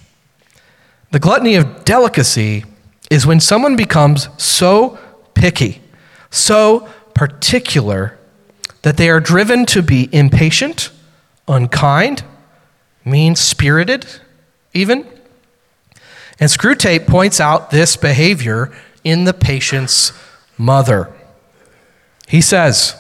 The 1.13 1.19
gluttony 1.19 1.55
of 1.55 1.85
delicacy 1.85 2.65
is 3.13 3.27
when 3.27 3.41
someone 3.41 3.77
becomes 3.77 4.27
so 4.43 4.99
picky, 5.35 5.83
so 6.31 6.89
particular 7.15 8.19
that 8.81 8.97
they 8.97 9.11
are 9.11 9.21
driven 9.21 9.67
to 9.67 9.83
be 9.83 10.09
impatient, 10.13 10.91
unkind, 11.47 12.25
mean 13.05 13.37
spirited, 13.37 14.07
even. 14.73 15.07
And 16.41 16.49
Screwtape 16.49 17.07
points 17.07 17.39
out 17.39 17.71
this 17.71 17.97
behavior 17.97 18.73
in 19.05 19.25
the 19.25 19.35
patient's 19.35 20.13
mother. 20.57 21.13
He 22.29 22.41
says, 22.41 22.97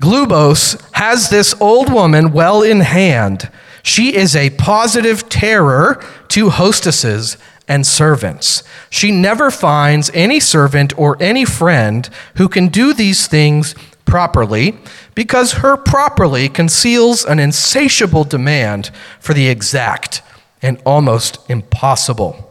Glubose 0.00 0.80
has 0.92 1.28
this 1.28 1.54
old 1.60 1.92
woman 1.92 2.32
well 2.32 2.62
in 2.62 2.80
hand. 2.80 3.50
She 3.82 4.16
is 4.16 4.34
a 4.34 4.48
positive 4.50 5.28
terror 5.28 6.02
to 6.28 6.48
hostesses 6.48 7.36
and 7.68 7.86
servants. 7.86 8.62
She 8.90 9.12
never 9.12 9.50
finds 9.50 10.10
any 10.14 10.40
servant 10.40 10.98
or 10.98 11.16
any 11.20 11.44
friend 11.44 12.08
who 12.36 12.48
can 12.48 12.68
do 12.68 12.94
these 12.94 13.26
things 13.26 13.74
properly 14.06 14.78
because 15.14 15.52
her 15.52 15.76
properly 15.76 16.48
conceals 16.48 17.24
an 17.24 17.38
insatiable 17.38 18.24
demand 18.24 18.90
for 19.20 19.34
the 19.34 19.48
exact 19.48 20.22
and 20.62 20.80
almost 20.84 21.38
impossible. 21.50 22.50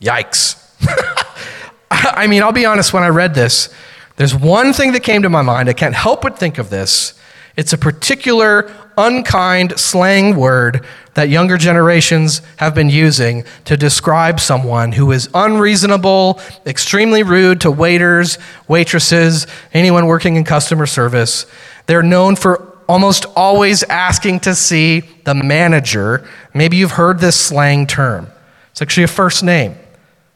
Yikes. 0.00 0.56
I 1.90 2.26
mean, 2.26 2.42
I'll 2.42 2.52
be 2.52 2.64
honest, 2.64 2.92
when 2.92 3.02
I 3.02 3.08
read 3.08 3.34
this, 3.34 3.68
there's 4.16 4.34
one 4.34 4.72
thing 4.72 4.92
that 4.92 5.02
came 5.02 5.22
to 5.22 5.28
my 5.28 5.42
mind. 5.42 5.68
I 5.68 5.72
can't 5.72 5.94
help 5.94 6.22
but 6.22 6.38
think 6.38 6.58
of 6.58 6.70
this. 6.70 7.14
It's 7.56 7.72
a 7.72 7.78
particular 7.78 8.70
unkind 8.96 9.78
slang 9.78 10.36
word 10.36 10.84
that 11.14 11.28
younger 11.28 11.56
generations 11.56 12.42
have 12.56 12.74
been 12.74 12.90
using 12.90 13.44
to 13.64 13.76
describe 13.76 14.38
someone 14.40 14.92
who 14.92 15.10
is 15.12 15.28
unreasonable, 15.34 16.40
extremely 16.66 17.22
rude 17.22 17.60
to 17.62 17.70
waiters, 17.70 18.38
waitresses, 18.68 19.46
anyone 19.72 20.06
working 20.06 20.36
in 20.36 20.44
customer 20.44 20.86
service. 20.86 21.46
They're 21.86 22.02
known 22.02 22.36
for 22.36 22.70
almost 22.88 23.26
always 23.36 23.82
asking 23.84 24.40
to 24.40 24.54
see 24.54 25.00
the 25.24 25.34
manager. 25.34 26.28
Maybe 26.54 26.76
you've 26.76 26.92
heard 26.92 27.20
this 27.20 27.40
slang 27.40 27.86
term. 27.86 28.28
It's 28.70 28.82
actually 28.82 29.04
a 29.04 29.08
first 29.08 29.42
name 29.42 29.76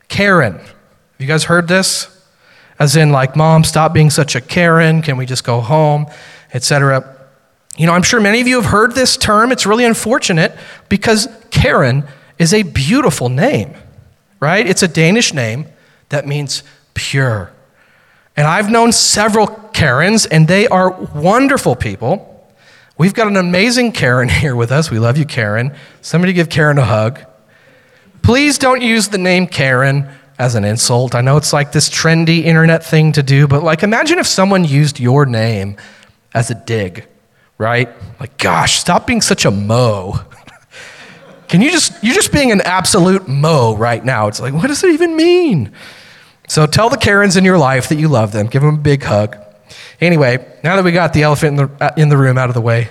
Karen. 0.08 0.58
Have 0.58 0.74
you 1.18 1.26
guys 1.26 1.44
heard 1.44 1.68
this? 1.68 2.10
As 2.78 2.96
in, 2.96 3.12
like, 3.12 3.36
mom, 3.36 3.62
stop 3.62 3.92
being 3.92 4.10
such 4.10 4.34
a 4.34 4.40
Karen. 4.40 5.00
Can 5.00 5.16
we 5.16 5.26
just 5.26 5.44
go 5.44 5.60
home? 5.60 6.06
Etc. 6.54 7.16
You 7.76 7.86
know, 7.86 7.92
I'm 7.92 8.02
sure 8.02 8.20
many 8.20 8.40
of 8.40 8.46
you 8.46 8.56
have 8.56 8.70
heard 8.70 8.94
this 8.94 9.16
term. 9.16 9.52
It's 9.52 9.66
really 9.66 9.84
unfortunate 9.84 10.56
because 10.88 11.28
Karen 11.50 12.04
is 12.38 12.54
a 12.54 12.62
beautiful 12.62 13.28
name, 13.28 13.74
right? 14.40 14.66
It's 14.66 14.82
a 14.82 14.88
Danish 14.88 15.34
name 15.34 15.66
that 16.08 16.26
means 16.26 16.62
pure. 16.94 17.52
And 18.36 18.46
I've 18.46 18.70
known 18.70 18.92
several 18.92 19.48
Karens, 19.48 20.26
and 20.26 20.48
they 20.48 20.66
are 20.68 20.90
wonderful 20.90 21.76
people. 21.76 22.30
We've 22.96 23.14
got 23.14 23.26
an 23.26 23.36
amazing 23.36 23.92
Karen 23.92 24.28
here 24.40 24.54
with 24.54 24.70
us. 24.70 24.90
We 24.90 24.98
love 24.98 25.18
you, 25.18 25.24
Karen. 25.24 25.74
Somebody 26.00 26.32
give 26.32 26.48
Karen 26.48 26.78
a 26.78 26.84
hug. 26.84 27.20
Please 28.22 28.56
don't 28.56 28.80
use 28.80 29.08
the 29.08 29.18
name 29.18 29.46
Karen 29.46 30.08
as 30.38 30.54
an 30.54 30.64
insult. 30.64 31.14
I 31.14 31.20
know 31.20 31.36
it's 31.36 31.52
like 31.52 31.72
this 31.72 31.90
trendy 31.90 32.44
internet 32.44 32.84
thing 32.84 33.12
to 33.12 33.22
do, 33.22 33.46
but 33.46 33.62
like 33.62 33.82
imagine 33.82 34.18
if 34.18 34.26
someone 34.26 34.64
used 34.64 34.98
your 34.98 35.26
name 35.26 35.76
as 36.34 36.50
a 36.50 36.54
dig 36.54 37.06
right? 37.58 37.88
Like, 38.20 38.36
gosh, 38.38 38.78
stop 38.78 39.06
being 39.06 39.20
such 39.20 39.44
a 39.44 39.50
mo. 39.50 40.20
Can 41.48 41.60
you 41.60 41.70
just, 41.70 42.02
you're 42.02 42.14
just 42.14 42.32
being 42.32 42.52
an 42.52 42.60
absolute 42.62 43.28
mo 43.28 43.76
right 43.76 44.04
now. 44.04 44.26
It's 44.28 44.40
like, 44.40 44.54
what 44.54 44.66
does 44.66 44.82
it 44.82 44.90
even 44.90 45.16
mean? 45.16 45.72
So 46.48 46.66
tell 46.66 46.88
the 46.90 46.96
Karens 46.96 47.36
in 47.36 47.44
your 47.44 47.58
life 47.58 47.88
that 47.88 47.96
you 47.96 48.08
love 48.08 48.32
them. 48.32 48.46
Give 48.46 48.62
them 48.62 48.74
a 48.74 48.78
big 48.78 49.02
hug. 49.02 49.36
Anyway, 50.00 50.44
now 50.62 50.76
that 50.76 50.84
we 50.84 50.92
got 50.92 51.12
the 51.12 51.22
elephant 51.22 51.58
in 51.58 51.66
the, 51.66 51.84
uh, 51.84 51.94
in 51.96 52.08
the 52.08 52.16
room 52.16 52.36
out 52.36 52.48
of 52.48 52.54
the 52.54 52.60
way, 52.60 52.90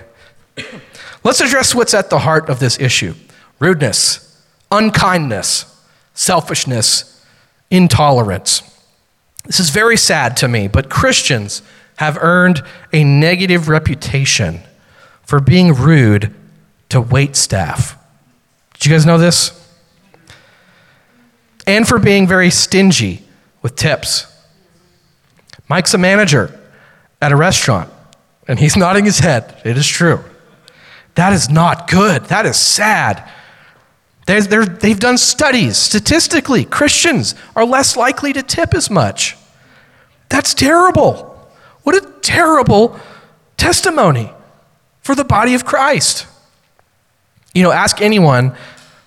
let's 1.23 1.41
address 1.41 1.75
what's 1.75 1.93
at 1.93 2.09
the 2.09 2.19
heart 2.19 2.49
of 2.49 2.59
this 2.59 2.79
issue 2.79 3.13
rudeness, 3.59 4.41
unkindness, 4.71 5.65
selfishness, 6.13 7.25
intolerance. 7.69 8.61
This 9.45 9.59
is 9.59 9.69
very 9.69 9.97
sad 9.97 10.35
to 10.37 10.47
me, 10.47 10.67
but 10.67 10.89
Christians 10.89 11.61
have 12.03 12.17
earned 12.21 12.61
a 12.91 13.03
negative 13.03 13.69
reputation 13.69 14.59
for 15.23 15.39
being 15.39 15.73
rude 15.73 16.33
to 16.89 16.99
wait 16.99 17.35
staff. 17.35 17.97
Did 18.73 18.85
you 18.85 18.91
guys 18.91 19.05
know 19.05 19.17
this? 19.17 19.59
And 21.65 21.87
for 21.87 21.97
being 21.97 22.27
very 22.27 22.49
stingy 22.49 23.23
with 23.61 23.77
tips. 23.77 24.27
Mike's 25.69 25.93
a 25.93 25.97
manager 25.97 26.59
at 27.21 27.31
a 27.31 27.37
restaurant, 27.37 27.89
and 28.49 28.59
he's 28.59 28.75
nodding 28.83 29.05
his 29.05 29.19
head. 29.19 29.61
It 29.63 29.77
is 29.77 29.87
true. 29.87 30.19
That 31.15 31.31
is 31.31 31.49
not 31.49 31.89
good. 31.89 32.25
That 32.25 32.45
is 32.45 32.57
sad. 32.57 33.29
they 34.25 34.41
have 34.89 34.99
done 34.99 35.17
studies. 35.17 35.77
Statistically, 35.77 36.65
Christians 36.65 37.33
are 37.55 37.63
less 37.65 37.95
likely 37.95 38.33
to 38.33 38.43
tip 38.43 38.73
as 38.73 38.89
much. 38.89 39.37
That's 40.27 40.53
terrible. 40.53 41.32
What 41.83 41.95
a 41.95 42.11
terrible 42.21 42.99
testimony 43.57 44.31
for 45.01 45.15
the 45.15 45.23
body 45.23 45.53
of 45.53 45.65
Christ. 45.65 46.25
You 47.53 47.63
know, 47.63 47.71
ask 47.71 48.01
anyone 48.01 48.55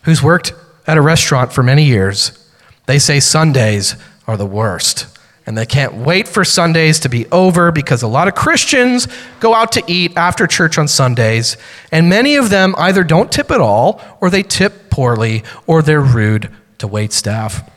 who's 0.02 0.22
worked 0.22 0.52
at 0.86 0.96
a 0.96 1.02
restaurant 1.02 1.52
for 1.52 1.62
many 1.62 1.84
years, 1.84 2.32
they 2.86 2.98
say 2.98 3.18
Sundays 3.18 3.96
are 4.26 4.36
the 4.36 4.46
worst. 4.46 5.06
And 5.46 5.56
they 5.56 5.66
can't 5.66 5.94
wait 5.94 6.26
for 6.26 6.44
Sundays 6.44 6.98
to 7.00 7.08
be 7.08 7.26
over 7.30 7.70
because 7.70 8.02
a 8.02 8.08
lot 8.08 8.26
of 8.26 8.34
Christians 8.34 9.06
go 9.38 9.54
out 9.54 9.72
to 9.72 9.82
eat 9.86 10.16
after 10.16 10.46
church 10.46 10.76
on 10.76 10.88
Sundays, 10.88 11.56
and 11.92 12.08
many 12.08 12.34
of 12.34 12.50
them 12.50 12.74
either 12.76 13.04
don't 13.04 13.30
tip 13.30 13.52
at 13.52 13.60
all, 13.60 14.00
or 14.20 14.28
they 14.28 14.42
tip 14.42 14.90
poorly, 14.90 15.44
or 15.68 15.82
they're 15.82 16.00
rude 16.00 16.50
to 16.78 16.88
wait 16.88 17.12
staff. 17.12 17.68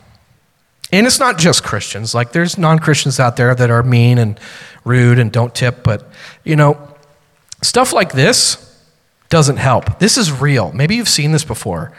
And 0.92 1.06
it's 1.06 1.20
not 1.20 1.38
just 1.38 1.62
Christians. 1.62 2.14
Like, 2.14 2.32
there's 2.32 2.58
non 2.58 2.78
Christians 2.78 3.20
out 3.20 3.36
there 3.36 3.54
that 3.54 3.70
are 3.70 3.82
mean 3.82 4.18
and 4.18 4.38
rude 4.84 5.18
and 5.18 5.30
don't 5.30 5.54
tip, 5.54 5.82
but, 5.84 6.08
you 6.44 6.56
know, 6.56 6.94
stuff 7.62 7.92
like 7.92 8.12
this 8.12 8.66
doesn't 9.28 9.58
help. 9.58 9.98
This 9.98 10.18
is 10.18 10.32
real. 10.32 10.72
Maybe 10.72 10.96
you've 10.96 11.08
seen 11.08 11.32
this 11.32 11.44
before. 11.44 11.92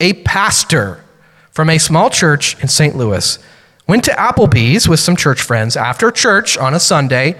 A 0.00 0.14
pastor 0.22 1.04
from 1.50 1.70
a 1.70 1.78
small 1.78 2.10
church 2.10 2.60
in 2.62 2.68
St. 2.68 2.96
Louis 2.96 3.38
went 3.86 4.04
to 4.04 4.12
Applebee's 4.12 4.88
with 4.88 5.00
some 5.00 5.16
church 5.16 5.42
friends 5.42 5.76
after 5.76 6.10
church 6.10 6.56
on 6.56 6.74
a 6.74 6.80
Sunday, 6.80 7.36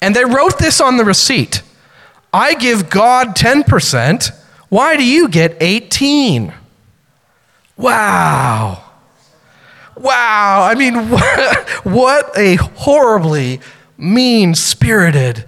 and 0.00 0.14
they 0.14 0.24
wrote 0.24 0.58
this 0.58 0.80
on 0.80 0.96
the 0.96 1.04
receipt 1.04 1.62
I 2.32 2.54
give 2.54 2.90
God 2.90 3.34
10%. 3.34 4.30
Why 4.68 4.96
do 4.96 5.04
you 5.04 5.28
get 5.28 5.56
18? 5.60 6.54
Wow. 7.76 8.89
Wow, 10.00 10.66
I 10.70 10.74
mean, 10.76 10.94
what, 11.84 12.38
a 12.38 12.56
horribly 12.56 13.60
mean 13.98 14.54
spirited, 14.54 15.44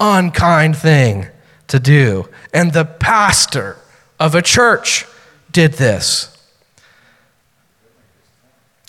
unkind 0.00 0.76
thing 0.76 1.28
to 1.68 1.78
do. 1.78 2.28
And 2.52 2.72
the 2.72 2.84
pastor 2.84 3.76
of 4.18 4.34
a 4.34 4.42
church 4.42 5.06
did 5.52 5.74
this. 5.74 6.36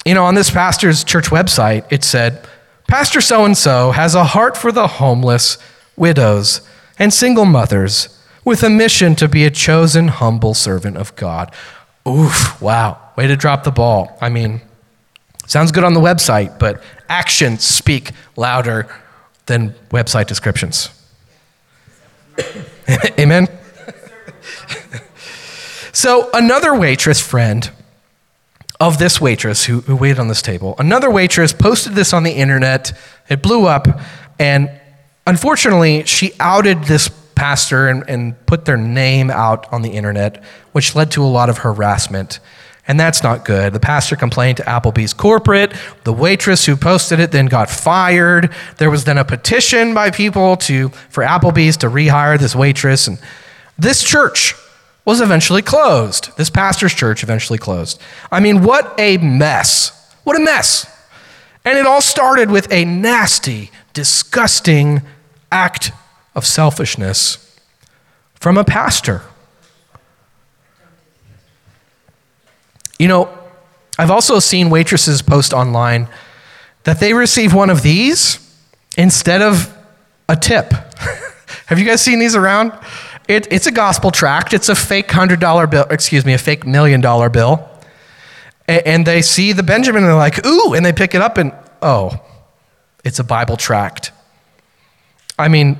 You 0.03 0.15
know, 0.15 0.25
on 0.25 0.33
this 0.33 0.49
pastor's 0.49 1.03
church 1.03 1.27
website, 1.27 1.85
it 1.91 2.03
said, 2.03 2.47
Pastor 2.87 3.21
so 3.21 3.45
and 3.45 3.55
so 3.55 3.91
has 3.91 4.15
a 4.15 4.23
heart 4.23 4.57
for 4.57 4.71
the 4.71 4.87
homeless, 4.87 5.59
widows, 5.95 6.61
and 6.97 7.13
single 7.13 7.45
mothers 7.45 8.19
with 8.43 8.63
a 8.63 8.69
mission 8.69 9.15
to 9.15 9.27
be 9.27 9.45
a 9.45 9.51
chosen, 9.51 10.07
humble 10.07 10.55
servant 10.55 10.97
of 10.97 11.15
God. 11.15 11.53
Oof, 12.07 12.59
wow. 12.59 12.97
Way 13.15 13.27
to 13.27 13.35
drop 13.35 13.63
the 13.63 13.71
ball. 13.71 14.17
I 14.19 14.29
mean, 14.29 14.61
sounds 15.45 15.71
good 15.71 15.83
on 15.83 15.93
the 15.93 15.99
website, 15.99 16.59
but 16.59 16.81
actions 17.09 17.63
speak 17.63 18.11
louder 18.35 18.87
than 19.45 19.75
website 19.89 20.27
descriptions. 20.27 20.89
Amen? 23.19 23.47
so, 25.91 26.29
another 26.33 26.77
waitress 26.77 27.21
friend 27.21 27.69
of 28.79 28.97
this 28.97 29.21
waitress 29.21 29.65
who, 29.65 29.81
who 29.81 29.95
waited 29.95 30.19
on 30.19 30.27
this 30.27 30.41
table, 30.41 30.75
another 30.79 31.09
waitress 31.09 31.53
posted 31.53 31.93
this 31.93 32.13
on 32.13 32.23
the 32.23 32.31
internet. 32.31 32.97
It 33.29 33.41
blew 33.41 33.65
up, 33.65 33.87
and 34.39 34.69
unfortunately, 35.27 36.03
she 36.05 36.33
outed 36.39 36.85
this 36.85 37.09
pastor 37.35 37.87
and, 37.87 38.03
and 38.07 38.45
put 38.45 38.65
their 38.65 38.77
name 38.77 39.29
out 39.29 39.71
on 39.71 39.81
the 39.81 39.91
internet, 39.91 40.43
which 40.71 40.95
led 40.95 41.11
to 41.11 41.23
a 41.23 41.25
lot 41.25 41.49
of 41.49 41.59
harassment. 41.59 42.39
And 42.87 42.99
that's 42.99 43.23
not 43.23 43.45
good. 43.45 43.71
The 43.71 43.79
pastor 43.79 44.15
complained 44.15 44.57
to 44.57 44.63
Applebee's 44.63 45.13
corporate. 45.13 45.73
The 46.03 46.11
waitress 46.11 46.65
who 46.65 46.75
posted 46.75 47.19
it 47.19 47.31
then 47.31 47.45
got 47.45 47.69
fired. 47.69 48.53
There 48.77 48.91
was 48.91 49.05
then 49.05 49.17
a 49.17 49.23
petition 49.23 49.93
by 49.93 50.11
people 50.11 50.57
to, 50.57 50.89
for 51.09 51.23
Applebee's 51.23 51.77
to 51.77 51.87
rehire 51.87 52.37
this 52.37 52.55
waitress. 52.55 53.07
And 53.07 53.19
this 53.77 54.03
church 54.03 54.55
was 55.05 55.21
eventually 55.21 55.61
closed. 55.61 56.35
This 56.37 56.49
pastor's 56.49 56.93
church 56.93 57.23
eventually 57.23 57.59
closed. 57.59 58.01
I 58.31 58.41
mean, 58.41 58.63
what 58.63 58.93
a 58.99 59.17
mess. 59.17 60.13
What 60.25 60.35
a 60.35 60.43
mess. 60.43 60.89
And 61.65 61.77
it 61.77 61.85
all 61.85 62.01
started 62.01 62.51
with 62.51 62.71
a 62.71 62.83
nasty, 62.83 63.71
disgusting 63.93 65.01
act 65.51 65.91
of 66.35 66.45
selfishness 66.45 67.57
from 68.35 68.57
a 68.57 68.65
pastor. 68.65 69.21
You 73.03 73.09
know, 73.09 73.37
I've 73.99 74.11
also 74.11 74.39
seen 74.39 74.69
waitresses 74.69 75.21
post 75.21 75.51
online 75.51 76.07
that 76.85 77.01
they 77.01 77.13
receive 77.13 77.53
one 77.53 77.69
of 77.69 77.81
these 77.81 78.39
instead 78.97 79.41
of 79.41 79.77
a 80.29 80.37
tip. 80.37 80.71
Have 81.65 81.79
you 81.79 81.85
guys 81.85 82.01
seen 82.01 82.19
these 82.19 82.33
around? 82.33 82.71
It, 83.27 83.51
it's 83.51 83.67
a 83.67 83.73
gospel 83.73 84.09
tract. 84.09 84.53
It's 84.53 84.69
a 84.69 84.75
fake 84.75 85.11
hundred 85.11 85.41
dollar 85.41 85.67
bill, 85.67 85.85
excuse 85.89 86.25
me, 86.25 86.31
a 86.31 86.37
fake 86.37 86.65
million 86.65 87.01
dollar 87.01 87.27
bill. 87.27 87.69
And, 88.69 88.87
and 88.87 89.05
they 89.05 89.21
see 89.21 89.51
the 89.51 89.63
Benjamin 89.63 90.03
and 90.03 90.09
they're 90.09 90.15
like, 90.15 90.45
ooh, 90.45 90.73
and 90.73 90.85
they 90.85 90.93
pick 90.93 91.13
it 91.13 91.21
up 91.21 91.37
and, 91.37 91.51
oh, 91.81 92.23
it's 93.03 93.19
a 93.19 93.23
Bible 93.25 93.57
tract. 93.57 94.13
I 95.37 95.49
mean, 95.49 95.77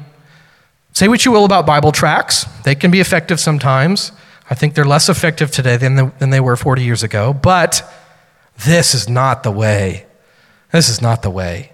say 0.92 1.08
what 1.08 1.24
you 1.24 1.32
will 1.32 1.46
about 1.46 1.66
Bible 1.66 1.94
tracts, 1.94 2.44
they 2.66 2.76
can 2.76 2.92
be 2.92 3.00
effective 3.00 3.40
sometimes. 3.40 4.12
I 4.50 4.56
think 4.56 4.76
they're 4.76 4.86
less 4.86 5.10
effective 5.10 5.52
today 5.52 5.78
than, 5.78 5.96
the, 5.96 6.12
than 6.20 6.30
they 6.30 6.40
were 6.40 6.56
40 6.56 6.84
years 6.84 7.04
ago, 7.04 7.34
but 7.34 7.90
this 8.66 8.94
is 8.94 9.08
not 9.10 9.44
the 9.44 9.52
way. 9.52 10.06
This 10.72 10.90
is 10.90 11.02
not 11.02 11.22
the 11.22 11.30
way 11.30 11.72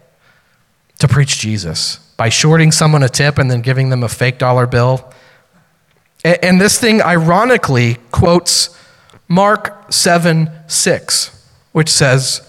to 0.99 1.07
preach 1.07 1.39
Jesus. 1.39 1.97
By 2.17 2.29
shorting 2.29 2.71
someone 2.71 3.01
a 3.01 3.09
tip 3.09 3.37
and 3.37 3.49
then 3.49 3.61
giving 3.61 3.89
them 3.89 4.03
a 4.03 4.09
fake 4.09 4.37
dollar 4.37 4.67
bill, 4.67 5.11
and 6.23 6.59
this 6.59 6.77
thing 6.79 7.01
ironically 7.01 7.97
quotes 8.11 8.77
Mark 9.27 9.91
7 9.91 10.49
6, 10.67 11.47
which 11.71 11.89
says, 11.89 12.47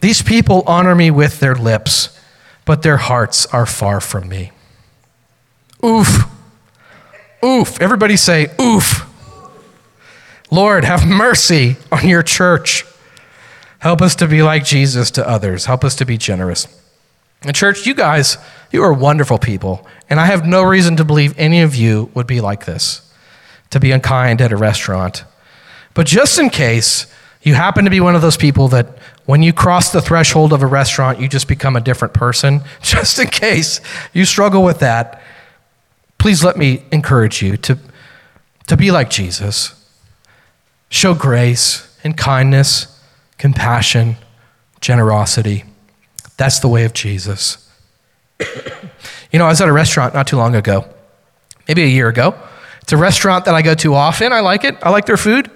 These 0.00 0.22
people 0.22 0.62
honor 0.66 0.94
me 0.94 1.10
with 1.10 1.40
their 1.40 1.54
lips, 1.54 2.18
but 2.64 2.82
their 2.82 2.98
hearts 2.98 3.46
are 3.46 3.66
far 3.66 4.00
from 4.00 4.28
me. 4.28 4.52
Oof. 5.84 6.24
Oof. 7.44 7.80
Everybody 7.80 8.16
say, 8.16 8.48
oof. 8.60 9.10
Lord, 10.50 10.84
have 10.84 11.06
mercy 11.06 11.76
on 11.90 12.06
your 12.08 12.22
church. 12.22 12.84
Help 13.78 14.00
us 14.00 14.14
to 14.16 14.26
be 14.26 14.42
like 14.42 14.64
Jesus 14.64 15.10
to 15.12 15.28
others. 15.28 15.66
Help 15.66 15.84
us 15.84 15.94
to 15.96 16.04
be 16.04 16.16
generous. 16.16 16.68
And, 17.42 17.54
church, 17.54 17.86
you 17.86 17.94
guys, 17.94 18.38
you 18.72 18.82
are 18.82 18.92
wonderful 18.92 19.38
people. 19.38 19.86
And 20.08 20.18
I 20.18 20.26
have 20.26 20.46
no 20.46 20.62
reason 20.62 20.96
to 20.96 21.04
believe 21.04 21.34
any 21.38 21.60
of 21.60 21.74
you 21.74 22.10
would 22.14 22.26
be 22.26 22.40
like 22.40 22.64
this, 22.64 23.12
to 23.70 23.80
be 23.80 23.90
unkind 23.90 24.40
at 24.40 24.52
a 24.52 24.56
restaurant. 24.56 25.24
But 25.92 26.06
just 26.06 26.38
in 26.38 26.50
case 26.50 27.06
you 27.42 27.54
happen 27.54 27.84
to 27.84 27.90
be 27.90 28.00
one 28.00 28.14
of 28.14 28.22
those 28.22 28.38
people 28.38 28.68
that 28.68 28.98
when 29.26 29.42
you 29.42 29.52
cross 29.52 29.92
the 29.92 30.00
threshold 30.00 30.52
of 30.52 30.62
a 30.62 30.66
restaurant, 30.66 31.20
you 31.20 31.28
just 31.28 31.48
become 31.48 31.76
a 31.76 31.80
different 31.80 32.14
person, 32.14 32.62
just 32.82 33.18
in 33.18 33.28
case 33.28 33.80
you 34.12 34.24
struggle 34.24 34.62
with 34.62 34.80
that, 34.80 35.22
please 36.18 36.42
let 36.42 36.56
me 36.56 36.84
encourage 36.90 37.42
you 37.42 37.56
to, 37.58 37.78
to 38.66 38.76
be 38.76 38.90
like 38.90 39.10
Jesus. 39.10 39.74
Show 40.94 41.12
grace 41.12 41.92
and 42.04 42.16
kindness, 42.16 43.00
compassion, 43.36 44.14
generosity. 44.80 45.64
That's 46.36 46.60
the 46.60 46.68
way 46.68 46.84
of 46.84 46.92
Jesus. 46.92 47.68
you 48.40 49.40
know, 49.40 49.46
I 49.46 49.48
was 49.48 49.60
at 49.60 49.68
a 49.68 49.72
restaurant 49.72 50.14
not 50.14 50.28
too 50.28 50.36
long 50.36 50.54
ago, 50.54 50.88
maybe 51.66 51.82
a 51.82 51.88
year 51.88 52.06
ago. 52.06 52.38
It's 52.80 52.92
a 52.92 52.96
restaurant 52.96 53.44
that 53.46 53.56
I 53.56 53.60
go 53.60 53.74
to 53.74 53.92
often. 53.92 54.32
I 54.32 54.38
like 54.38 54.62
it. 54.62 54.76
I 54.84 54.90
like 54.90 55.06
their 55.06 55.16
food. 55.16 55.50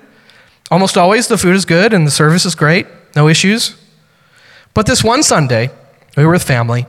Almost 0.72 0.98
always 0.98 1.29
the 1.29 1.38
food 1.38 1.55
is 1.55 1.64
good 1.64 1.92
and 1.92 2.05
the 2.05 2.11
service 2.11 2.44
is 2.44 2.57
great, 2.57 2.88
no 3.14 3.29
issues. 3.29 3.77
But 4.74 4.87
this 4.87 5.05
one 5.05 5.22
Sunday, 5.22 5.70
we 6.16 6.27
were 6.27 6.33
with 6.33 6.42
family, 6.42 6.88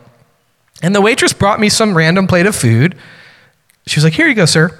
and 0.82 0.96
the 0.96 1.02
waitress 1.02 1.34
brought 1.34 1.60
me 1.60 1.70
some 1.70 1.96
random 1.96 2.26
plate 2.26 2.48
of 2.48 2.56
food. 2.56 2.98
She 3.86 3.98
was 3.98 4.04
like, 4.04 4.14
Here 4.14 4.28
you 4.28 4.34
go, 4.34 4.46
sir. 4.46 4.76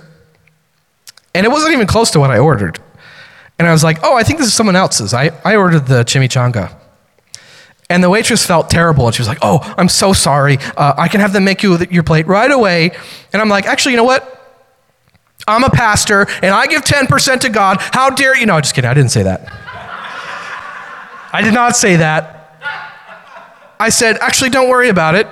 And 1.36 1.46
it 1.46 1.50
wasn't 1.50 1.74
even 1.74 1.86
close 1.86 2.10
to 2.12 2.20
what 2.20 2.32
I 2.32 2.40
ordered. 2.40 2.80
And 3.60 3.68
I 3.68 3.72
was 3.72 3.84
like, 3.84 4.00
Oh, 4.04 4.16
I 4.16 4.24
think 4.24 4.40
this 4.40 4.48
is 4.48 4.54
someone 4.54 4.76
else's. 4.78 5.14
I, 5.14 5.32
I 5.44 5.58
ordered 5.58 5.86
the 5.86 6.04
chimichanga. 6.04 6.74
And 7.92 8.04
the 8.04 8.10
waitress 8.10 8.46
felt 8.46 8.70
terrible. 8.70 9.06
And 9.06 9.14
she 9.16 9.22
was 9.22 9.28
like, 9.28 9.40
Oh, 9.42 9.60
I'm 9.78 9.90
so 9.90 10.14
sorry. 10.14 10.58
Uh, 10.78 10.94
I 10.98 11.10
can 11.10 11.20
have 11.20 11.34
them 11.34 11.44
make 11.44 11.62
you 11.62 11.78
your 11.92 12.04
plate 12.04 12.26
right 12.26 12.50
away. 12.50 12.92
And 13.34 13.42
I'm 13.42 13.50
like, 13.50 13.66
Actually, 13.66 13.92
you 13.92 13.98
know 13.98 14.06
what? 14.06 14.38
I'm 15.48 15.64
a 15.64 15.70
pastor 15.70 16.28
and 16.42 16.54
I 16.54 16.68
give 16.68 16.84
10% 16.84 17.40
to 17.42 17.50
God. 17.50 17.78
How 17.80 18.10
dare 18.10 18.38
you? 18.38 18.46
No, 18.46 18.60
just 18.62 18.76
kidding. 18.76 18.90
I 18.90 18.94
didn't 18.94 19.12
say 19.12 19.24
that. 19.24 19.48
I 21.32 21.42
did 21.44 21.54
not 21.54 21.76
say 21.76 21.98
that. 21.98 22.36
I 23.80 23.90
said, 23.90 24.18
Actually, 24.20 24.52
don't 24.52 24.70
worry 24.70 24.90
about 24.90 25.16
it. 25.16 25.28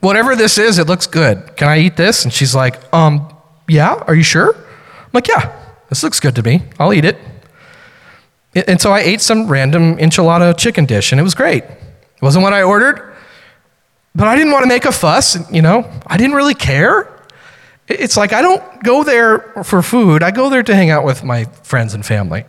Whatever 0.00 0.36
this 0.36 0.58
is, 0.58 0.78
it 0.78 0.86
looks 0.86 1.06
good. 1.06 1.56
Can 1.56 1.68
I 1.68 1.78
eat 1.78 1.96
this? 1.96 2.24
And 2.24 2.32
she's 2.32 2.54
like, 2.54 2.92
Um, 2.94 3.34
yeah, 3.68 3.94
are 4.06 4.14
you 4.14 4.22
sure? 4.22 4.54
I'm 4.54 5.10
like, 5.12 5.28
Yeah, 5.28 5.56
this 5.88 6.02
looks 6.02 6.20
good 6.20 6.36
to 6.36 6.42
me. 6.42 6.62
I'll 6.78 6.92
eat 6.92 7.04
it. 7.04 7.18
And 8.54 8.80
so 8.80 8.92
I 8.92 9.00
ate 9.00 9.20
some 9.20 9.48
random 9.48 9.96
enchilada 9.96 10.56
chicken 10.56 10.84
dish, 10.84 11.12
and 11.12 11.20
it 11.20 11.24
was 11.24 11.34
great. 11.34 11.64
It 11.64 12.22
wasn't 12.22 12.44
what 12.44 12.52
I 12.52 12.62
ordered, 12.62 13.14
but 14.14 14.28
I 14.28 14.36
didn't 14.36 14.52
want 14.52 14.62
to 14.62 14.68
make 14.68 14.84
a 14.84 14.92
fuss. 14.92 15.50
You 15.50 15.62
know, 15.62 15.90
I 16.06 16.16
didn't 16.16 16.36
really 16.36 16.54
care. 16.54 17.10
It's 17.88 18.16
like 18.16 18.32
I 18.32 18.42
don't 18.42 18.82
go 18.82 19.02
there 19.02 19.40
for 19.64 19.82
food. 19.82 20.22
I 20.22 20.30
go 20.30 20.48
there 20.48 20.62
to 20.62 20.74
hang 20.74 20.90
out 20.90 21.04
with 21.04 21.24
my 21.24 21.44
friends 21.64 21.94
and 21.94 22.06
family, 22.06 22.44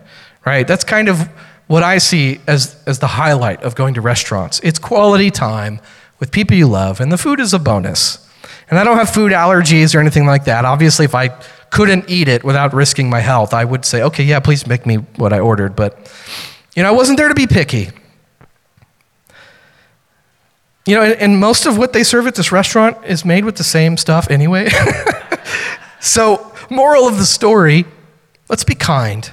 right? 0.45 0.67
That's 0.67 0.83
kind 0.83 1.09
of 1.09 1.27
what 1.67 1.83
I 1.83 1.97
see 1.97 2.39
as, 2.47 2.81
as 2.85 2.99
the 2.99 3.07
highlight 3.07 3.63
of 3.63 3.75
going 3.75 3.95
to 3.95 4.01
restaurants. 4.01 4.59
It's 4.63 4.79
quality 4.79 5.31
time 5.31 5.79
with 6.19 6.31
people 6.31 6.55
you 6.55 6.67
love, 6.67 7.01
and 7.01 7.11
the 7.11 7.17
food 7.17 7.39
is 7.39 7.53
a 7.53 7.59
bonus. 7.59 8.25
And 8.69 8.79
I 8.79 8.83
don't 8.83 8.97
have 8.97 9.09
food 9.09 9.31
allergies 9.31 9.95
or 9.95 9.99
anything 9.99 10.25
like 10.25 10.45
that. 10.45 10.65
Obviously, 10.65 11.05
if 11.05 11.15
I 11.15 11.29
couldn't 11.69 12.09
eat 12.09 12.27
it 12.27 12.43
without 12.43 12.73
risking 12.73 13.09
my 13.09 13.19
health, 13.19 13.53
I 13.53 13.65
would 13.65 13.85
say, 13.85 14.01
okay, 14.03 14.23
yeah, 14.23 14.39
please 14.39 14.65
make 14.67 14.85
me 14.85 14.95
what 15.17 15.33
I 15.33 15.39
ordered. 15.39 15.75
But, 15.75 16.11
you 16.75 16.83
know, 16.83 16.89
I 16.89 16.91
wasn't 16.91 17.17
there 17.17 17.27
to 17.27 17.35
be 17.35 17.47
picky. 17.47 17.89
You 20.85 20.95
know, 20.95 21.01
and, 21.01 21.13
and 21.15 21.39
most 21.39 21.65
of 21.65 21.77
what 21.77 21.93
they 21.93 22.03
serve 22.03 22.27
at 22.27 22.35
this 22.35 22.51
restaurant 22.51 22.97
is 23.05 23.25
made 23.25 23.43
with 23.43 23.55
the 23.55 23.63
same 23.63 23.97
stuff 23.97 24.29
anyway. 24.29 24.69
so, 25.99 26.51
moral 26.69 27.07
of 27.07 27.17
the 27.17 27.25
story 27.25 27.85
let's 28.49 28.63
be 28.63 28.75
kind, 28.75 29.31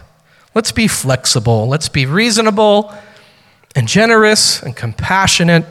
let's 0.55 0.73
be 0.73 0.89
flexible, 0.89 1.69
let's 1.69 1.89
be 1.89 2.07
reasonable 2.07 2.93
and 3.75 3.87
generous 3.87 4.63
and 4.63 4.77
compassionate 4.77 5.67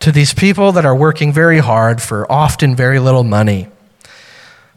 to 0.00 0.12
these 0.12 0.32
people 0.32 0.72
that 0.72 0.84
are 0.84 0.94
working 0.94 1.32
very 1.32 1.58
hard 1.58 2.00
for 2.00 2.30
often 2.30 2.74
very 2.74 2.98
little 2.98 3.24
money. 3.24 3.68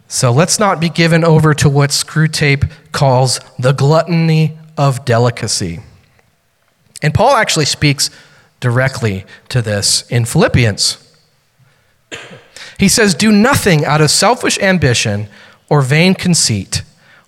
So 0.07 0.31
let's 0.31 0.59
not 0.59 0.79
be 0.79 0.89
given 0.89 1.23
over 1.23 1.53
to 1.55 1.69
what 1.69 1.89
Screwtape 1.89 2.71
calls 2.91 3.39
the 3.57 3.71
gluttony 3.71 4.57
of 4.77 5.05
delicacy. 5.05 5.79
And 7.01 7.13
Paul 7.13 7.35
actually 7.35 7.65
speaks 7.65 8.09
directly 8.59 9.25
to 9.49 9.61
this 9.61 10.07
in 10.09 10.25
Philippians. 10.25 10.99
He 12.77 12.87
says, 12.87 13.15
Do 13.15 13.31
nothing 13.31 13.85
out 13.85 14.01
of 14.01 14.11
selfish 14.11 14.59
ambition 14.59 15.27
or 15.69 15.81
vain 15.81 16.13
conceit. 16.13 16.83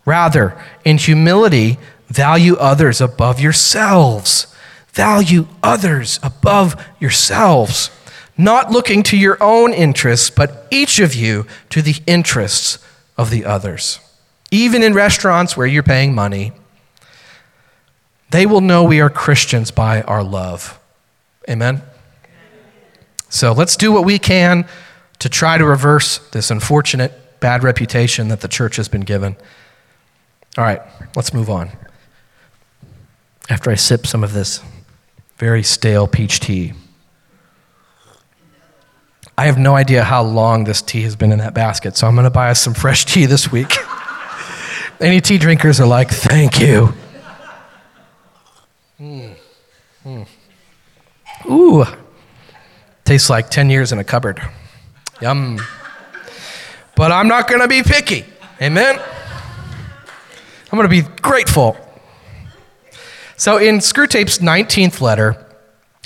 Rather, 0.05 0.55
in 0.83 0.97
humility, 0.97 1.77
value 2.07 2.55
others 2.57 3.01
above 3.01 3.39
yourselves 3.39 4.47
Value 4.95 5.45
others 5.61 6.21
above 6.23 6.81
yourselves, 7.01 7.89
not 8.37 8.71
looking 8.71 9.03
to 9.03 9.17
your 9.17 9.41
own 9.41 9.73
interests, 9.73 10.29
but 10.29 10.67
each 10.69 10.99
of 10.99 11.15
you 11.15 11.45
to 11.69 11.81
the 11.81 11.95
interests 12.05 12.79
of 13.17 13.29
the 13.29 13.45
others. 13.45 13.99
Even 14.51 14.83
in 14.83 14.93
restaurants 14.93 15.55
where 15.55 15.67
you're 15.67 15.83
paying 15.83 16.13
money, 16.13 16.51
they 18.31 18.45
will 18.45 18.61
know 18.61 18.83
we 18.83 18.99
are 18.99 19.09
Christians 19.09 19.71
by 19.71 20.01
our 20.03 20.23
love. 20.23 20.79
Amen? 21.49 21.81
So 23.29 23.53
let's 23.53 23.75
do 23.75 23.91
what 23.91 24.05
we 24.05 24.19
can 24.19 24.67
to 25.19 25.29
try 25.29 25.57
to 25.57 25.65
reverse 25.65 26.17
this 26.29 26.51
unfortunate 26.51 27.39
bad 27.39 27.63
reputation 27.63 28.27
that 28.29 28.41
the 28.41 28.47
church 28.47 28.75
has 28.75 28.87
been 28.87 29.01
given. 29.01 29.35
All 30.57 30.63
right, 30.63 30.81
let's 31.15 31.33
move 31.33 31.49
on. 31.49 31.69
After 33.49 33.69
I 33.69 33.75
sip 33.75 34.07
some 34.07 34.23
of 34.23 34.33
this 34.33 34.61
very 35.37 35.63
stale 35.63 36.07
peach 36.07 36.39
tea. 36.39 36.73
I 39.37 39.47
have 39.47 39.57
no 39.57 39.75
idea 39.75 40.03
how 40.03 40.23
long 40.23 40.63
this 40.63 40.81
tea 40.81 41.01
has 41.01 41.15
been 41.15 41.31
in 41.31 41.39
that 41.39 41.53
basket, 41.53 41.97
so 41.97 42.07
I'm 42.07 42.15
going 42.15 42.23
to 42.23 42.29
buy 42.29 42.49
us 42.51 42.61
some 42.61 42.73
fresh 42.73 43.03
tea 43.03 43.25
this 43.25 43.51
week. 43.51 43.73
Any 45.01 45.19
tea 45.19 45.37
drinkers 45.37 45.81
are 45.81 45.87
like, 45.87 46.09
thank 46.09 46.61
you. 46.61 46.93
Mm. 48.99 49.35
Mm. 50.05 50.27
Ooh, 51.49 51.85
tastes 53.03 53.29
like 53.29 53.49
10 53.49 53.69
years 53.69 53.91
in 53.91 53.99
a 53.99 54.05
cupboard. 54.05 54.41
Yum. 55.21 55.59
But 56.95 57.11
I'm 57.11 57.27
not 57.27 57.49
going 57.49 57.61
to 57.61 57.67
be 57.67 57.83
picky. 57.83 58.25
Amen? 58.61 58.97
I'm 60.71 60.77
going 60.77 60.89
to 60.89 60.89
be 60.89 61.07
grateful. 61.21 61.77
So 63.35 63.57
in 63.57 63.79
Screwtape's 63.79 64.39
19th 64.39 65.01
letter, 65.01 65.45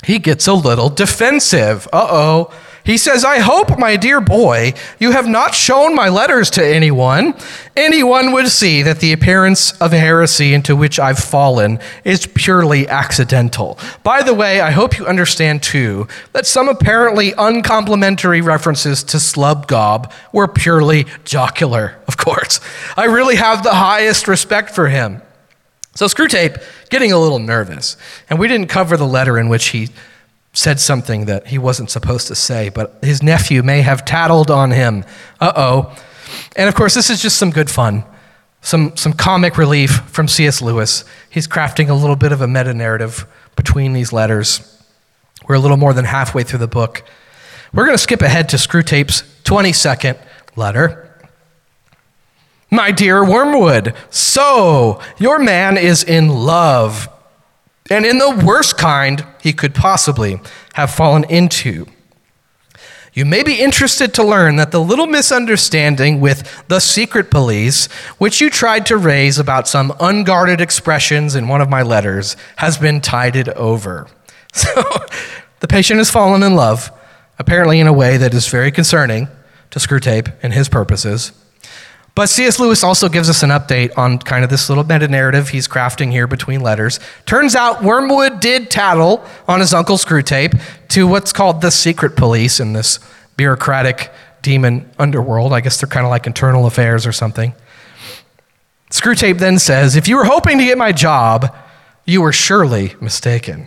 he 0.04 0.18
gets 0.18 0.48
a 0.48 0.52
little 0.54 0.88
defensive. 0.88 1.86
Uh 1.92 2.08
oh. 2.10 2.54
He 2.90 2.98
says, 2.98 3.24
I 3.24 3.38
hope, 3.38 3.78
my 3.78 3.94
dear 3.94 4.20
boy, 4.20 4.74
you 4.98 5.12
have 5.12 5.28
not 5.28 5.54
shown 5.54 5.94
my 5.94 6.08
letters 6.08 6.50
to 6.50 6.66
anyone. 6.66 7.36
Anyone 7.76 8.32
would 8.32 8.48
see 8.48 8.82
that 8.82 8.98
the 8.98 9.12
appearance 9.12 9.70
of 9.80 9.92
heresy 9.92 10.54
into 10.54 10.74
which 10.74 10.98
I've 10.98 11.20
fallen 11.20 11.78
is 12.02 12.26
purely 12.26 12.88
accidental. 12.88 13.78
By 14.02 14.24
the 14.24 14.34
way, 14.34 14.60
I 14.60 14.72
hope 14.72 14.98
you 14.98 15.06
understand 15.06 15.62
too 15.62 16.08
that 16.32 16.46
some 16.46 16.68
apparently 16.68 17.32
uncomplimentary 17.38 18.40
references 18.40 19.04
to 19.04 19.18
Slubgob 19.18 20.10
were 20.32 20.48
purely 20.48 21.06
jocular, 21.24 21.96
of 22.08 22.16
course. 22.16 22.58
I 22.96 23.04
really 23.04 23.36
have 23.36 23.62
the 23.62 23.74
highest 23.74 24.26
respect 24.26 24.70
for 24.70 24.88
him. 24.88 25.22
So 25.94 26.06
Screwtape 26.06 26.60
getting 26.88 27.12
a 27.12 27.18
little 27.18 27.38
nervous, 27.38 27.96
and 28.28 28.40
we 28.40 28.48
didn't 28.48 28.68
cover 28.68 28.96
the 28.96 29.06
letter 29.06 29.38
in 29.38 29.48
which 29.48 29.68
he 29.68 29.90
said 30.52 30.80
something 30.80 31.26
that 31.26 31.48
he 31.48 31.58
wasn't 31.58 31.90
supposed 31.90 32.26
to 32.28 32.34
say, 32.34 32.68
but 32.68 32.98
his 33.02 33.22
nephew 33.22 33.62
may 33.62 33.82
have 33.82 34.04
tattled 34.04 34.50
on 34.50 34.70
him. 34.70 35.04
Uh 35.40 35.52
oh. 35.54 35.96
And 36.56 36.68
of 36.68 36.74
course, 36.74 36.94
this 36.94 37.10
is 37.10 37.22
just 37.22 37.36
some 37.36 37.50
good 37.50 37.70
fun, 37.70 38.04
some, 38.60 38.96
some 38.96 39.12
comic 39.12 39.56
relief 39.56 39.90
from 40.10 40.28
C.S. 40.28 40.60
Lewis. 40.60 41.04
He's 41.28 41.46
crafting 41.46 41.88
a 41.88 41.94
little 41.94 42.16
bit 42.16 42.32
of 42.32 42.40
a 42.40 42.48
meta 42.48 42.74
narrative 42.74 43.26
between 43.56 43.92
these 43.92 44.12
letters. 44.12 44.66
We're 45.48 45.56
a 45.56 45.60
little 45.60 45.76
more 45.76 45.92
than 45.92 46.04
halfway 46.04 46.42
through 46.42 46.60
the 46.60 46.68
book. 46.68 47.04
We're 47.72 47.84
going 47.84 47.96
to 47.96 48.02
skip 48.02 48.22
ahead 48.22 48.48
to 48.50 48.56
Screwtape's 48.56 49.22
22nd 49.44 50.18
letter. 50.56 51.06
My 52.70 52.92
dear 52.92 53.24
Wormwood, 53.24 53.94
so 54.10 55.00
your 55.18 55.40
man 55.40 55.76
is 55.76 56.04
in 56.04 56.28
love 56.28 57.08
and 57.90 58.06
in 58.06 58.18
the 58.18 58.42
worst 58.44 58.78
kind 58.78 59.24
he 59.42 59.52
could 59.52 59.74
possibly 59.74 60.40
have 60.74 60.90
fallen 60.90 61.24
into. 61.24 61.86
You 63.12 63.24
may 63.24 63.42
be 63.42 63.60
interested 63.60 64.14
to 64.14 64.22
learn 64.22 64.56
that 64.56 64.70
the 64.70 64.80
little 64.80 65.06
misunderstanding 65.06 66.20
with 66.20 66.64
the 66.68 66.78
secret 66.78 67.30
police, 67.30 67.86
which 68.18 68.40
you 68.40 68.50
tried 68.50 68.86
to 68.86 68.96
raise 68.96 69.38
about 69.38 69.66
some 69.66 69.92
unguarded 69.98 70.60
expressions 70.60 71.34
in 71.34 71.48
one 71.48 71.60
of 71.60 71.68
my 71.68 71.82
letters, 71.82 72.36
has 72.56 72.78
been 72.78 73.00
tided 73.00 73.48
over. 73.50 74.06
So 74.52 74.82
the 75.60 75.68
patient 75.68 75.98
has 75.98 76.10
fallen 76.10 76.42
in 76.42 76.56
love, 76.56 76.90
apparently 77.38 77.78
in 77.78 77.86
a 77.86 77.92
way 77.92 78.16
that 78.16 78.34
is 78.34 78.48
very 78.48 78.72
concerning 78.72 79.28
to 79.70 79.78
Screwtape 79.78 80.32
and 80.42 80.52
his 80.52 80.68
purposes. 80.68 81.30
But 82.20 82.28
C.S. 82.28 82.60
Lewis 82.60 82.84
also 82.84 83.08
gives 83.08 83.30
us 83.30 83.42
an 83.42 83.48
update 83.48 83.96
on 83.96 84.18
kind 84.18 84.44
of 84.44 84.50
this 84.50 84.68
little 84.68 84.84
meta 84.84 85.08
narrative 85.08 85.48
he's 85.48 85.66
crafting 85.66 86.10
here 86.10 86.26
between 86.26 86.60
letters. 86.60 87.00
Turns 87.24 87.56
out 87.56 87.82
Wormwood 87.82 88.40
did 88.40 88.70
tattle 88.70 89.24
on 89.48 89.60
his 89.60 89.72
uncle 89.72 89.96
Screwtape 89.96 90.60
to 90.88 91.06
what's 91.06 91.32
called 91.32 91.62
the 91.62 91.70
secret 91.70 92.16
police 92.16 92.60
in 92.60 92.74
this 92.74 92.98
bureaucratic 93.38 94.12
demon 94.42 94.90
underworld. 94.98 95.54
I 95.54 95.62
guess 95.62 95.80
they're 95.80 95.88
kind 95.88 96.04
of 96.04 96.10
like 96.10 96.26
internal 96.26 96.66
affairs 96.66 97.06
or 97.06 97.12
something. 97.12 97.54
Screwtape 98.90 99.38
then 99.38 99.58
says, 99.58 99.96
If 99.96 100.06
you 100.06 100.16
were 100.16 100.26
hoping 100.26 100.58
to 100.58 100.64
get 100.64 100.76
my 100.76 100.92
job, 100.92 101.56
you 102.04 102.20
were 102.20 102.32
surely 102.32 102.96
mistaken. 103.00 103.66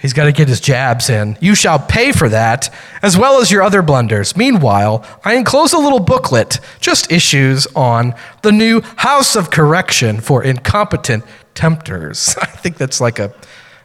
He's 0.00 0.14
got 0.14 0.24
to 0.24 0.32
get 0.32 0.48
his 0.48 0.60
jabs 0.60 1.10
in. 1.10 1.36
You 1.40 1.54
shall 1.54 1.78
pay 1.78 2.12
for 2.12 2.30
that, 2.30 2.74
as 3.02 3.18
well 3.18 3.40
as 3.40 3.50
your 3.50 3.62
other 3.62 3.82
blunders. 3.82 4.34
Meanwhile, 4.34 5.04
I 5.24 5.34
enclose 5.34 5.74
a 5.74 5.78
little 5.78 6.00
booklet, 6.00 6.58
just 6.80 7.12
issues 7.12 7.66
on 7.76 8.14
the 8.40 8.50
new 8.50 8.80
House 8.96 9.36
of 9.36 9.50
Correction 9.50 10.20
for 10.20 10.42
Incompetent 10.42 11.24
Tempters. 11.54 12.34
I 12.40 12.46
think 12.46 12.78
that's 12.78 12.98
like 12.98 13.18
a 13.18 13.34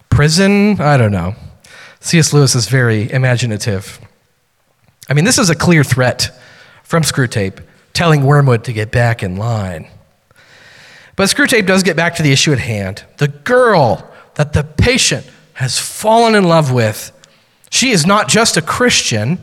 prison. 0.09 0.79
I 0.79 0.95
don't 0.95 1.11
know. 1.11 1.35
C.S. 1.99 2.31
Lewis 2.31 2.55
is 2.55 2.69
very 2.69 3.11
imaginative. 3.11 3.99
I 5.09 5.13
mean, 5.13 5.25
this 5.25 5.37
is 5.37 5.49
a 5.49 5.55
clear 5.55 5.83
threat 5.83 6.31
from 6.83 7.03
Screwtape 7.03 7.61
telling 7.91 8.23
Wormwood 8.23 8.63
to 8.65 8.73
get 8.73 8.89
back 8.89 9.21
in 9.21 9.35
line. 9.35 9.89
But 11.17 11.29
Screwtape 11.29 11.65
does 11.65 11.83
get 11.83 11.97
back 11.97 12.15
to 12.15 12.23
the 12.23 12.31
issue 12.31 12.53
at 12.53 12.59
hand. 12.59 13.03
The 13.17 13.27
girl 13.27 14.09
that 14.35 14.53
the 14.53 14.63
patient 14.63 15.25
has 15.55 15.79
fallen 15.79 16.35
in 16.35 16.43
love 16.43 16.71
with, 16.71 17.11
she 17.69 17.91
is 17.91 18.05
not 18.05 18.29
just 18.29 18.55
a 18.55 18.61
Christian, 18.61 19.39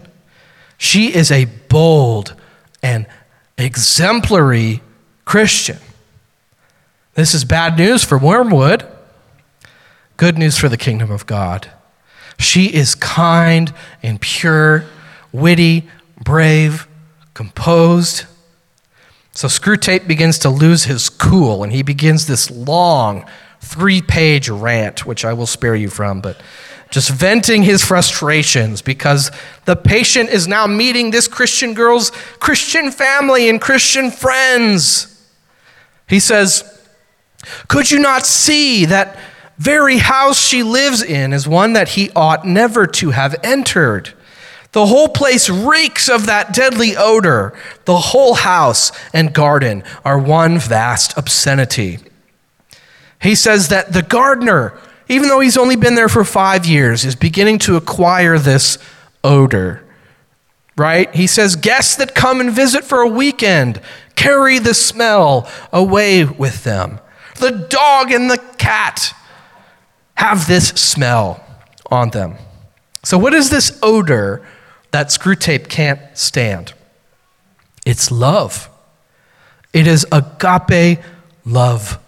she 0.78 1.14
is 1.14 1.30
a 1.30 1.44
bold 1.68 2.34
and 2.82 3.06
exemplary 3.58 4.80
Christian. 5.24 5.78
This 7.14 7.34
is 7.34 7.44
bad 7.44 7.76
news 7.76 8.04
for 8.04 8.16
Wormwood, 8.16 8.86
good 10.16 10.38
news 10.38 10.56
for 10.56 10.68
the 10.68 10.78
kingdom 10.78 11.10
of 11.10 11.26
God. 11.26 11.70
She 12.38 12.66
is 12.66 12.94
kind 12.94 13.72
and 14.02 14.20
pure, 14.20 14.84
witty, 15.30 15.88
brave, 16.22 16.88
composed. 17.34 18.24
So 19.32 19.48
Screwtape 19.48 20.06
begins 20.06 20.38
to 20.40 20.50
lose 20.50 20.84
his 20.84 21.08
cool 21.08 21.62
and 21.62 21.72
he 21.72 21.82
begins 21.82 22.26
this 22.26 22.50
long, 22.50 23.24
three 23.62 24.02
page 24.02 24.48
rant, 24.48 25.06
which 25.06 25.24
I 25.24 25.32
will 25.32 25.46
spare 25.46 25.76
you 25.76 25.88
from, 25.88 26.20
but 26.20 26.40
just 26.90 27.08
venting 27.08 27.62
his 27.62 27.82
frustrations 27.82 28.82
because 28.82 29.30
the 29.64 29.76
patient 29.76 30.28
is 30.28 30.46
now 30.46 30.66
meeting 30.66 31.10
this 31.10 31.26
Christian 31.26 31.72
girl's 31.72 32.10
Christian 32.10 32.90
family 32.90 33.48
and 33.48 33.60
Christian 33.60 34.10
friends. 34.10 35.08
He 36.06 36.20
says, 36.20 36.86
Could 37.68 37.90
you 37.90 37.98
not 37.98 38.26
see 38.26 38.84
that 38.84 39.18
very 39.56 39.98
house 39.98 40.38
she 40.38 40.62
lives 40.62 41.02
in 41.02 41.32
is 41.32 41.48
one 41.48 41.72
that 41.72 41.90
he 41.90 42.10
ought 42.14 42.46
never 42.46 42.86
to 42.86 43.10
have 43.10 43.36
entered? 43.42 44.12
The 44.72 44.86
whole 44.86 45.08
place 45.08 45.48
reeks 45.48 46.08
of 46.08 46.26
that 46.26 46.52
deadly 46.52 46.96
odor. 46.96 47.54
The 47.84 47.98
whole 47.98 48.34
house 48.34 48.90
and 49.14 49.32
garden 49.32 49.84
are 50.04 50.18
one 50.18 50.58
vast 50.58 51.16
obscenity. 51.16 52.00
He 53.22 53.36
says 53.36 53.68
that 53.68 53.92
the 53.92 54.02
gardener, 54.02 54.76
even 55.08 55.28
though 55.28 55.40
he's 55.40 55.56
only 55.56 55.76
been 55.76 55.94
there 55.94 56.08
for 56.08 56.24
five 56.24 56.66
years, 56.66 57.04
is 57.04 57.14
beginning 57.14 57.58
to 57.60 57.76
acquire 57.76 58.36
this 58.36 58.78
odor. 59.22 59.84
Right? 60.76 61.14
He 61.14 61.26
says 61.26 61.54
guests 61.54 61.96
that 61.96 62.14
come 62.14 62.40
and 62.40 62.50
visit 62.50 62.82
for 62.82 63.00
a 63.00 63.08
weekend 63.08 63.80
carry 64.16 64.58
the 64.58 64.74
smell 64.74 65.48
away 65.72 66.24
with 66.24 66.64
them. 66.64 66.98
The 67.36 67.66
dog 67.70 68.10
and 68.10 68.30
the 68.30 68.38
cat 68.58 69.14
have 70.14 70.48
this 70.48 70.68
smell 70.68 71.44
on 71.90 72.10
them. 72.10 72.36
So, 73.04 73.18
what 73.18 73.34
is 73.34 73.50
this 73.50 73.78
odor 73.82 74.44
that 74.90 75.08
Screwtape 75.08 75.68
can't 75.68 76.00
stand? 76.14 76.72
It's 77.84 78.10
love. 78.10 78.68
It 79.72 79.86
is 79.86 80.06
agape 80.12 81.00
love 81.44 82.01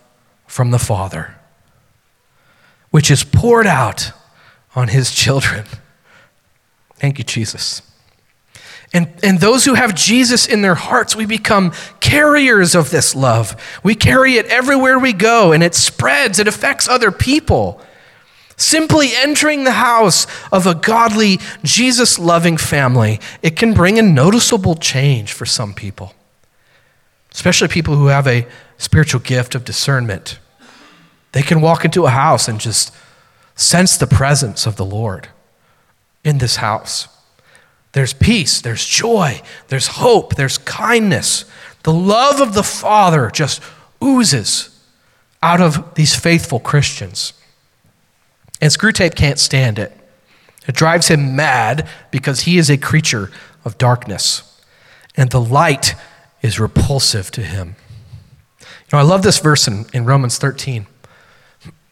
from 0.54 0.70
the 0.70 0.78
Father, 0.78 1.34
which 2.90 3.10
is 3.10 3.24
poured 3.24 3.66
out 3.66 4.12
on 4.76 4.86
his 4.86 5.10
children. 5.10 5.64
Thank 6.94 7.18
you, 7.18 7.24
Jesus. 7.24 7.82
And, 8.92 9.12
and 9.24 9.40
those 9.40 9.64
who 9.64 9.74
have 9.74 9.96
Jesus 9.96 10.46
in 10.46 10.62
their 10.62 10.76
hearts, 10.76 11.16
we 11.16 11.26
become 11.26 11.72
carriers 11.98 12.76
of 12.76 12.92
this 12.92 13.16
love. 13.16 13.60
We 13.82 13.96
carry 13.96 14.34
it 14.34 14.46
everywhere 14.46 14.96
we 14.96 15.12
go, 15.12 15.50
and 15.50 15.60
it 15.60 15.74
spreads, 15.74 16.38
it 16.38 16.46
affects 16.46 16.88
other 16.88 17.10
people. 17.10 17.80
Simply 18.56 19.08
entering 19.12 19.64
the 19.64 19.72
house 19.72 20.28
of 20.52 20.68
a 20.68 20.76
godly, 20.76 21.40
Jesus 21.64 22.16
loving 22.16 22.58
family, 22.58 23.18
it 23.42 23.56
can 23.56 23.74
bring 23.74 23.98
a 23.98 24.02
noticeable 24.02 24.76
change 24.76 25.32
for 25.32 25.46
some 25.46 25.74
people, 25.74 26.14
especially 27.32 27.66
people 27.66 27.96
who 27.96 28.06
have 28.06 28.28
a 28.28 28.46
spiritual 28.78 29.20
gift 29.20 29.56
of 29.56 29.64
discernment. 29.64 30.38
They 31.34 31.42
can 31.42 31.60
walk 31.60 31.84
into 31.84 32.06
a 32.06 32.10
house 32.10 32.46
and 32.46 32.60
just 32.60 32.94
sense 33.56 33.96
the 33.96 34.06
presence 34.06 34.66
of 34.66 34.76
the 34.76 34.84
Lord 34.84 35.28
in 36.22 36.38
this 36.38 36.56
house. 36.56 37.08
There's 37.90 38.12
peace, 38.12 38.60
there's 38.60 38.86
joy, 38.86 39.42
there's 39.66 39.88
hope, 39.88 40.36
there's 40.36 40.58
kindness. 40.58 41.44
The 41.82 41.92
love 41.92 42.40
of 42.40 42.54
the 42.54 42.62
Father 42.62 43.30
just 43.30 43.60
oozes 44.00 44.80
out 45.42 45.60
of 45.60 45.94
these 45.96 46.14
faithful 46.14 46.60
Christians. 46.60 47.32
And 48.60 48.70
Screwtape 48.70 49.16
can't 49.16 49.40
stand 49.40 49.80
it. 49.80 49.90
It 50.68 50.76
drives 50.76 51.08
him 51.08 51.34
mad 51.34 51.88
because 52.12 52.42
he 52.42 52.58
is 52.58 52.70
a 52.70 52.78
creature 52.78 53.32
of 53.64 53.76
darkness, 53.76 54.62
and 55.16 55.32
the 55.32 55.40
light 55.40 55.96
is 56.42 56.60
repulsive 56.60 57.32
to 57.32 57.42
him. 57.42 57.74
You 58.60 58.66
know, 58.92 58.98
I 58.98 59.02
love 59.02 59.22
this 59.24 59.40
verse 59.40 59.66
in, 59.66 59.86
in 59.92 60.04
Romans 60.04 60.38
13. 60.38 60.86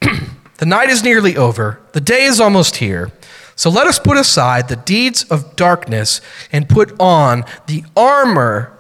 the 0.58 0.66
night 0.66 0.90
is 0.90 1.02
nearly 1.02 1.36
over, 1.36 1.80
the 1.92 2.00
day 2.00 2.24
is 2.24 2.40
almost 2.40 2.76
here. 2.76 3.10
So 3.56 3.70
let 3.70 3.86
us 3.86 3.98
put 3.98 4.16
aside 4.16 4.68
the 4.68 4.76
deeds 4.76 5.24
of 5.24 5.56
darkness 5.56 6.20
and 6.50 6.68
put 6.68 6.98
on 6.98 7.44
the 7.66 7.84
armor 7.96 8.76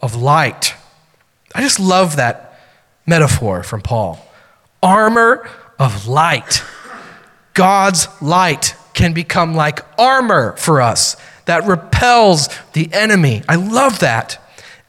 of 0.00 0.14
light. 0.14 0.74
I 1.54 1.62
just 1.62 1.80
love 1.80 2.16
that 2.16 2.60
metaphor 3.06 3.62
from 3.62 3.80
Paul. 3.80 4.24
Armor 4.82 5.48
of 5.78 6.06
light. 6.06 6.62
God's 7.54 8.08
light 8.22 8.76
can 8.94 9.12
become 9.12 9.54
like 9.54 9.80
armor 9.98 10.56
for 10.56 10.80
us 10.80 11.16
that 11.46 11.64
repels 11.64 12.48
the 12.74 12.88
enemy. 12.92 13.42
I 13.48 13.56
love 13.56 14.00
that. 14.00 14.40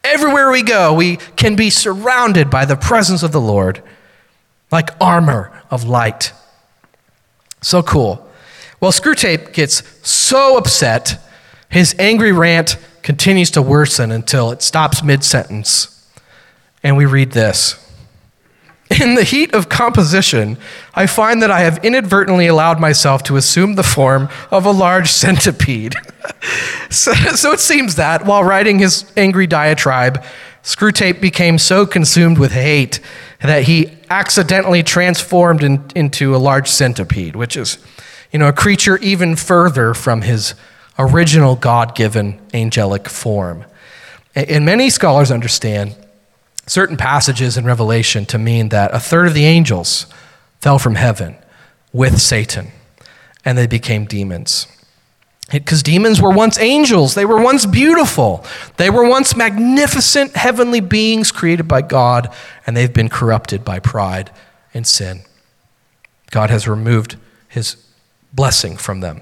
Everywhere 0.03 0.51
we 0.51 0.63
go, 0.63 0.93
we 0.93 1.17
can 1.35 1.55
be 1.55 1.69
surrounded 1.69 2.49
by 2.49 2.65
the 2.65 2.75
presence 2.75 3.23
of 3.23 3.31
the 3.31 3.41
Lord, 3.41 3.81
like 4.71 4.89
armor 4.99 5.60
of 5.71 5.85
light. 5.85 6.33
So 7.61 7.81
cool. 7.81 8.27
Well, 8.79 8.91
Screwtape 8.91 9.53
gets 9.53 9.83
so 10.07 10.57
upset, 10.57 11.19
his 11.69 11.95
angry 11.97 12.31
rant 12.31 12.77
continues 13.03 13.51
to 13.51 13.61
worsen 13.61 14.11
until 14.11 14.51
it 14.51 14.61
stops 14.61 15.03
mid 15.03 15.23
sentence. 15.23 16.09
And 16.83 16.97
we 16.97 17.05
read 17.05 17.31
this 17.31 17.77
In 18.99 19.15
the 19.15 19.23
heat 19.23 19.53
of 19.53 19.69
composition, 19.69 20.57
I 20.93 21.07
find 21.07 21.41
that 21.41 21.51
I 21.51 21.61
have 21.61 21.83
inadvertently 21.85 22.47
allowed 22.47 22.79
myself 22.79 23.23
to 23.23 23.37
assume 23.37 23.75
the 23.75 23.83
form 23.83 24.29
of 24.49 24.65
a 24.65 24.71
large 24.71 25.09
centipede. 25.11 25.93
so, 26.89 27.13
so, 27.13 27.51
it 27.51 27.59
seems 27.59 27.95
that 27.95 28.25
while 28.25 28.43
writing 28.43 28.79
his 28.79 29.11
angry 29.15 29.47
diatribe, 29.47 30.23
Screwtape 30.63 31.21
became 31.21 31.57
so 31.57 31.85
consumed 31.85 32.37
with 32.37 32.51
hate 32.51 32.99
that 33.41 33.63
he 33.63 33.97
accidentally 34.11 34.83
transformed 34.83 35.63
in, 35.63 35.83
into 35.95 36.35
a 36.35 36.37
large 36.37 36.67
centipede, 36.67 37.33
which 37.35 37.55
is 37.55 37.77
you 38.31 38.39
know, 38.39 38.49
a 38.49 38.53
creature 38.53 38.97
even 38.97 39.37
further 39.37 39.93
from 39.93 40.21
his 40.21 40.53
original 40.99 41.55
God 41.55 41.95
given 41.95 42.39
angelic 42.53 43.07
form. 43.07 43.65
And 44.35 44.65
many 44.65 44.89
scholars 44.89 45.31
understand 45.31 45.95
certain 46.67 46.97
passages 46.97 47.57
in 47.57 47.65
Revelation 47.65 48.25
to 48.27 48.37
mean 48.37 48.69
that 48.69 48.93
a 48.93 48.99
third 48.99 49.27
of 49.27 49.33
the 49.33 49.45
angels 49.45 50.05
fell 50.59 50.77
from 50.77 50.95
heaven 50.95 51.35
with 51.93 52.21
Satan 52.21 52.67
and 53.43 53.57
they 53.57 53.67
became 53.67 54.05
demons. 54.05 54.67
Because 55.51 55.83
demons 55.83 56.21
were 56.21 56.31
once 56.31 56.57
angels, 56.57 57.13
they 57.13 57.25
were 57.25 57.41
once 57.41 57.65
beautiful, 57.65 58.45
they 58.77 58.89
were 58.89 59.07
once 59.07 59.35
magnificent 59.35 60.35
heavenly 60.35 60.79
beings 60.79 61.31
created 61.31 61.67
by 61.67 61.81
God, 61.81 62.33
and 62.65 62.75
they've 62.75 62.93
been 62.93 63.09
corrupted 63.09 63.65
by 63.65 63.79
pride 63.79 64.31
and 64.73 64.87
sin. 64.87 65.21
God 66.29 66.49
has 66.49 66.67
removed 66.67 67.17
his 67.49 67.75
blessing 68.33 68.77
from 68.77 69.01
them. 69.01 69.21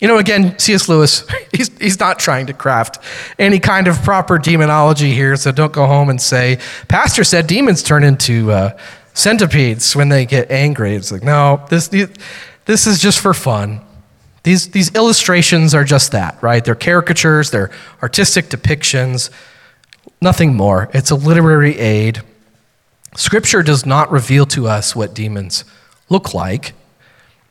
You 0.00 0.08
know, 0.08 0.18
again, 0.18 0.58
C.S. 0.58 0.90
Lewis, 0.90 1.26
he's, 1.54 1.76
he's 1.78 1.98
not 1.98 2.18
trying 2.18 2.46
to 2.48 2.52
craft 2.52 2.98
any 3.38 3.58
kind 3.58 3.88
of 3.88 4.02
proper 4.02 4.38
demonology 4.38 5.12
here, 5.12 5.36
so 5.36 5.52
don't 5.52 5.72
go 5.72 5.86
home 5.86 6.10
and 6.10 6.20
say, 6.20 6.58
Pastor 6.88 7.24
said 7.24 7.46
demons 7.46 7.82
turn 7.82 8.04
into 8.04 8.52
uh, 8.52 8.78
centipedes 9.14 9.96
when 9.96 10.10
they 10.10 10.26
get 10.26 10.50
angry. 10.50 10.94
It's 10.94 11.10
like, 11.10 11.22
no, 11.24 11.64
this, 11.70 11.88
this 12.66 12.86
is 12.86 13.00
just 13.00 13.20
for 13.20 13.32
fun. 13.32 13.80
These, 14.46 14.68
these 14.68 14.94
illustrations 14.94 15.74
are 15.74 15.82
just 15.82 16.12
that, 16.12 16.40
right? 16.40 16.64
They're 16.64 16.76
caricatures, 16.76 17.50
they're 17.50 17.72
artistic 18.00 18.44
depictions, 18.44 19.28
nothing 20.20 20.54
more. 20.54 20.88
It's 20.94 21.10
a 21.10 21.16
literary 21.16 21.76
aid. 21.76 22.22
Scripture 23.16 23.64
does 23.64 23.84
not 23.84 24.08
reveal 24.12 24.46
to 24.46 24.68
us 24.68 24.94
what 24.94 25.14
demons 25.14 25.64
look 26.08 26.32
like 26.32 26.74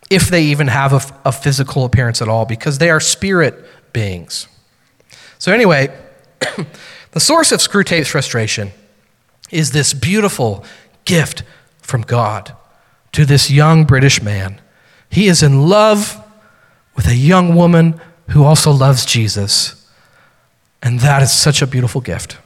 if 0.10 0.30
they 0.30 0.44
even 0.44 0.70
have 0.70 0.94
a, 0.94 1.02
a 1.28 1.34
physical 1.34 1.84
appearance 1.84 2.22
at 2.22 2.30
all, 2.30 2.46
because 2.46 2.78
they 2.78 2.90
are 2.90 3.02
spirit 3.02 3.66
beings. 3.92 4.48
So, 5.38 5.52
anyway, 5.52 5.94
the 7.12 7.20
source 7.20 7.52
of 7.52 7.60
Screwtape's 7.60 8.08
frustration 8.08 8.72
is 9.52 9.72
this 9.72 9.94
beautiful 9.94 10.64
gift 11.04 11.44
from 11.82 12.04
God 12.04 12.56
to 13.12 13.26
this 13.26 13.52
young 13.52 13.84
British 13.84 14.22
man. 14.22 14.62
He 15.10 15.28
is 15.28 15.44
in 15.44 15.68
love 15.68 16.22
with 16.96 17.08
a 17.08 17.16
young 17.16 17.56
woman 17.56 18.00
who 18.30 18.44
also 18.44 18.72
loves 18.72 19.06
Jesus. 19.06 19.88
And 20.82 21.00
that 21.02 21.22
is 21.22 21.32
such 21.32 21.62
a 21.62 21.68
beautiful 21.68 22.02
gift. 22.02 22.38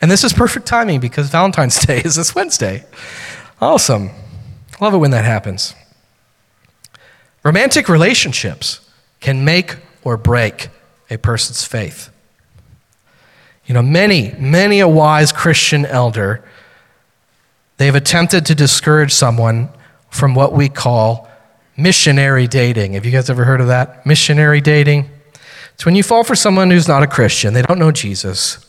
And 0.00 0.10
this 0.10 0.24
is 0.24 0.32
perfect 0.32 0.66
timing 0.66 1.00
because 1.00 1.30
Valentine's 1.30 1.78
Day 1.78 2.00
is 2.04 2.16
this 2.16 2.34
Wednesday. 2.34 2.84
Awesome. 3.60 4.10
Love 4.80 4.94
it 4.94 4.98
when 4.98 5.12
that 5.12 5.24
happens. 5.24 5.74
Romantic 7.44 7.88
relationships 7.88 8.80
can 9.20 9.44
make 9.44 9.76
or 10.04 10.16
break 10.16 10.68
a 11.10 11.16
person's 11.16 11.64
faith. 11.64 12.10
You 13.66 13.74
know, 13.74 13.82
many, 13.82 14.32
many 14.38 14.80
a 14.80 14.88
wise 14.88 15.30
Christian 15.32 15.86
elder, 15.86 16.44
they've 17.76 17.94
attempted 17.94 18.44
to 18.46 18.54
discourage 18.54 19.12
someone 19.12 19.68
from 20.10 20.34
what 20.34 20.52
we 20.52 20.68
call 20.68 21.28
missionary 21.76 22.46
dating. 22.46 22.94
Have 22.94 23.04
you 23.04 23.12
guys 23.12 23.30
ever 23.30 23.44
heard 23.44 23.60
of 23.60 23.68
that? 23.68 24.04
Missionary 24.06 24.60
dating? 24.60 25.10
It's 25.74 25.86
when 25.86 25.94
you 25.94 26.02
fall 26.02 26.24
for 26.24 26.34
someone 26.36 26.70
who's 26.70 26.88
not 26.88 27.02
a 27.02 27.06
Christian, 27.06 27.54
they 27.54 27.62
don't 27.62 27.78
know 27.78 27.92
Jesus, 27.92 28.64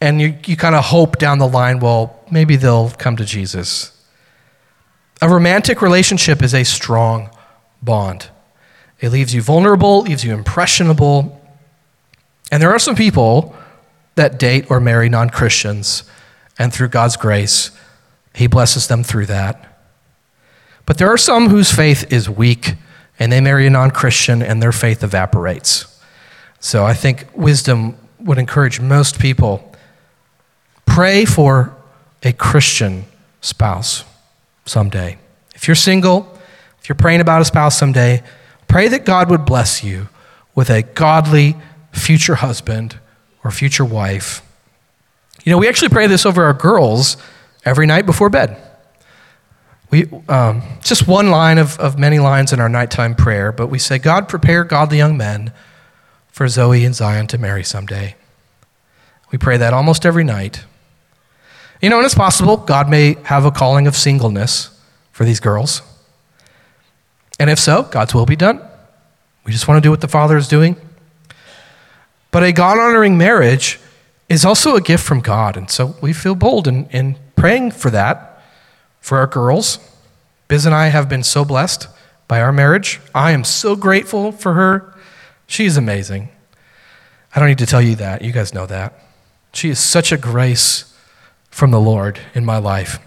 and 0.00 0.20
you, 0.20 0.34
you 0.46 0.56
kind 0.56 0.74
of 0.74 0.86
hope 0.86 1.18
down 1.18 1.38
the 1.38 1.48
line, 1.48 1.80
well, 1.80 2.24
maybe 2.30 2.56
they'll 2.56 2.90
come 2.90 3.16
to 3.16 3.24
Jesus. 3.24 3.92
A 5.20 5.28
romantic 5.28 5.82
relationship 5.82 6.42
is 6.42 6.54
a 6.54 6.64
strong 6.64 7.30
bond. 7.82 8.28
It 9.00 9.10
leaves 9.10 9.34
you 9.34 9.42
vulnerable, 9.42 10.02
leaves 10.02 10.24
you 10.24 10.32
impressionable. 10.32 11.40
And 12.50 12.62
there 12.62 12.70
are 12.70 12.78
some 12.78 12.94
people 12.94 13.54
that 14.14 14.38
date 14.38 14.70
or 14.70 14.80
marry 14.80 15.08
non 15.08 15.30
Christians, 15.30 16.04
and 16.58 16.72
through 16.72 16.88
God's 16.88 17.16
grace, 17.16 17.70
He 18.34 18.46
blesses 18.46 18.88
them 18.88 19.04
through 19.04 19.26
that. 19.26 19.77
But 20.88 20.96
there 20.96 21.10
are 21.10 21.18
some 21.18 21.50
whose 21.50 21.70
faith 21.70 22.10
is 22.10 22.30
weak, 22.30 22.72
and 23.18 23.30
they 23.30 23.42
marry 23.42 23.66
a 23.66 23.70
non 23.70 23.90
Christian, 23.90 24.42
and 24.42 24.62
their 24.62 24.72
faith 24.72 25.04
evaporates. 25.04 26.00
So 26.60 26.86
I 26.86 26.94
think 26.94 27.26
wisdom 27.34 27.98
would 28.20 28.38
encourage 28.38 28.80
most 28.80 29.20
people 29.20 29.70
pray 30.86 31.26
for 31.26 31.76
a 32.22 32.32
Christian 32.32 33.04
spouse 33.42 34.02
someday. 34.64 35.18
If 35.54 35.68
you're 35.68 35.74
single, 35.74 36.26
if 36.80 36.88
you're 36.88 36.96
praying 36.96 37.20
about 37.20 37.42
a 37.42 37.44
spouse 37.44 37.76
someday, 37.76 38.22
pray 38.66 38.88
that 38.88 39.04
God 39.04 39.28
would 39.28 39.44
bless 39.44 39.84
you 39.84 40.08
with 40.54 40.70
a 40.70 40.82
godly 40.82 41.54
future 41.92 42.36
husband 42.36 42.98
or 43.44 43.50
future 43.50 43.84
wife. 43.84 44.40
You 45.44 45.52
know, 45.52 45.58
we 45.58 45.68
actually 45.68 45.90
pray 45.90 46.06
this 46.06 46.24
over 46.24 46.44
our 46.44 46.54
girls 46.54 47.18
every 47.66 47.84
night 47.84 48.06
before 48.06 48.30
bed. 48.30 48.56
We, 49.90 50.06
um, 50.28 50.62
just 50.82 51.08
one 51.08 51.30
line 51.30 51.58
of, 51.58 51.78
of 51.78 51.98
many 51.98 52.18
lines 52.18 52.52
in 52.52 52.60
our 52.60 52.68
nighttime 52.68 53.14
prayer, 53.14 53.52
but 53.52 53.68
we 53.68 53.78
say, 53.78 53.98
God, 53.98 54.28
prepare 54.28 54.64
godly 54.64 54.98
young 54.98 55.16
men 55.16 55.52
for 56.28 56.46
Zoe 56.46 56.84
and 56.84 56.94
Zion 56.94 57.26
to 57.28 57.38
marry 57.38 57.64
someday. 57.64 58.14
We 59.32 59.38
pray 59.38 59.56
that 59.56 59.72
almost 59.72 60.04
every 60.04 60.24
night. 60.24 60.64
You 61.80 61.90
know, 61.90 61.96
and 61.96 62.04
it's 62.04 62.14
possible 62.14 62.56
God 62.56 62.90
may 62.90 63.16
have 63.24 63.44
a 63.44 63.50
calling 63.50 63.86
of 63.86 63.96
singleness 63.96 64.70
for 65.12 65.24
these 65.24 65.40
girls. 65.40 65.82
And 67.38 67.48
if 67.48 67.58
so, 67.58 67.84
God's 67.84 68.14
will 68.14 68.26
be 68.26 68.36
done. 68.36 68.60
We 69.44 69.52
just 69.52 69.68
want 69.68 69.78
to 69.78 69.86
do 69.86 69.90
what 69.90 70.00
the 70.00 70.08
Father 70.08 70.36
is 70.36 70.48
doing. 70.48 70.76
But 72.30 72.42
a 72.42 72.52
God 72.52 72.78
honoring 72.78 73.16
marriage 73.16 73.80
is 74.28 74.44
also 74.44 74.76
a 74.76 74.80
gift 74.80 75.04
from 75.04 75.20
God. 75.20 75.56
And 75.56 75.70
so 75.70 75.96
we 76.02 76.12
feel 76.12 76.34
bold 76.34 76.68
in, 76.68 76.86
in 76.90 77.16
praying 77.36 77.70
for 77.70 77.90
that 77.90 78.37
for 79.08 79.16
our 79.16 79.26
girls. 79.26 79.78
Biz 80.48 80.66
and 80.66 80.74
I 80.74 80.88
have 80.88 81.08
been 81.08 81.22
so 81.22 81.42
blessed 81.42 81.88
by 82.28 82.42
our 82.42 82.52
marriage. 82.52 83.00
I 83.14 83.32
am 83.32 83.42
so 83.42 83.74
grateful 83.74 84.32
for 84.32 84.52
her. 84.52 84.94
She's 85.46 85.78
amazing. 85.78 86.28
I 87.34 87.40
don't 87.40 87.48
need 87.48 87.56
to 87.56 87.66
tell 87.66 87.80
you 87.80 87.96
that. 87.96 88.20
You 88.20 88.32
guys 88.32 88.52
know 88.52 88.66
that. 88.66 88.92
She 89.54 89.70
is 89.70 89.78
such 89.78 90.12
a 90.12 90.18
grace 90.18 90.94
from 91.50 91.70
the 91.70 91.80
Lord 91.80 92.20
in 92.34 92.44
my 92.44 92.58
life. 92.58 92.98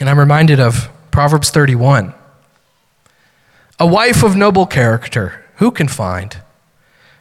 And 0.00 0.08
I'm 0.08 0.18
reminded 0.18 0.60
of 0.60 0.88
Proverbs 1.10 1.50
31. 1.50 2.14
A 3.78 3.86
wife 3.86 4.22
of 4.22 4.34
noble 4.34 4.64
character, 4.64 5.44
who 5.56 5.70
can 5.70 5.88
find? 5.88 6.38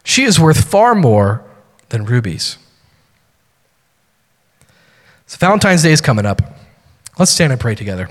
She 0.05 0.23
is 0.23 0.39
worth 0.39 0.63
far 0.63 0.95
more 0.95 1.43
than 1.89 2.05
rubies. 2.05 2.57
So, 5.25 5.35
Valentine's 5.39 5.83
Day 5.83 5.91
is 5.91 5.99
coming 5.99 6.25
up. 6.25 6.56
Let's 7.19 7.31
stand 7.31 7.51
and 7.51 7.59
pray 7.59 7.75
together. 7.75 8.09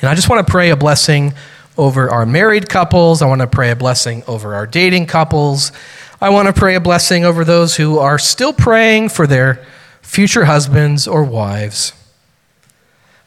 And 0.00 0.08
I 0.08 0.14
just 0.14 0.28
want 0.28 0.46
to 0.46 0.50
pray 0.50 0.70
a 0.70 0.76
blessing 0.76 1.34
over 1.76 2.10
our 2.10 2.26
married 2.26 2.68
couples. 2.68 3.22
I 3.22 3.26
want 3.26 3.40
to 3.40 3.46
pray 3.46 3.70
a 3.70 3.76
blessing 3.76 4.22
over 4.26 4.54
our 4.54 4.66
dating 4.66 5.06
couples. 5.06 5.72
I 6.20 6.30
want 6.30 6.46
to 6.46 6.52
pray 6.52 6.74
a 6.74 6.80
blessing 6.80 7.24
over 7.24 7.44
those 7.44 7.76
who 7.76 7.98
are 7.98 8.18
still 8.18 8.52
praying 8.52 9.08
for 9.08 9.26
their 9.26 9.64
future 10.02 10.44
husbands 10.44 11.08
or 11.08 11.24
wives. 11.24 11.92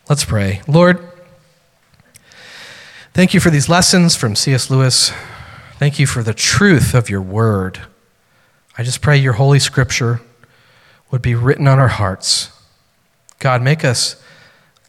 Let's 0.08 0.23
pray. 0.23 0.62
Lord, 0.67 0.99
thank 3.13 3.34
you 3.34 3.39
for 3.39 3.49
these 3.49 3.67
lessons 3.67 4.15
from 4.15 4.36
C.S. 4.36 4.69
Lewis. 4.69 5.12
Thank 5.77 5.99
you 5.99 6.08
for 6.08 6.23
the 6.23 6.34
truth 6.34 6.93
of 6.93 7.10
your 7.10 7.21
word. 7.21 7.81
I 8.77 8.84
just 8.84 9.01
pray 9.01 9.17
your 9.17 9.34
holy 9.34 9.60
scripture 9.60 10.21
would 11.12 11.21
be 11.21 11.36
written 11.36 11.67
on 11.67 11.79
our 11.79 11.88
hearts. 11.88 12.51
God, 13.39 13.62
make 13.62 13.84
us 13.84 14.21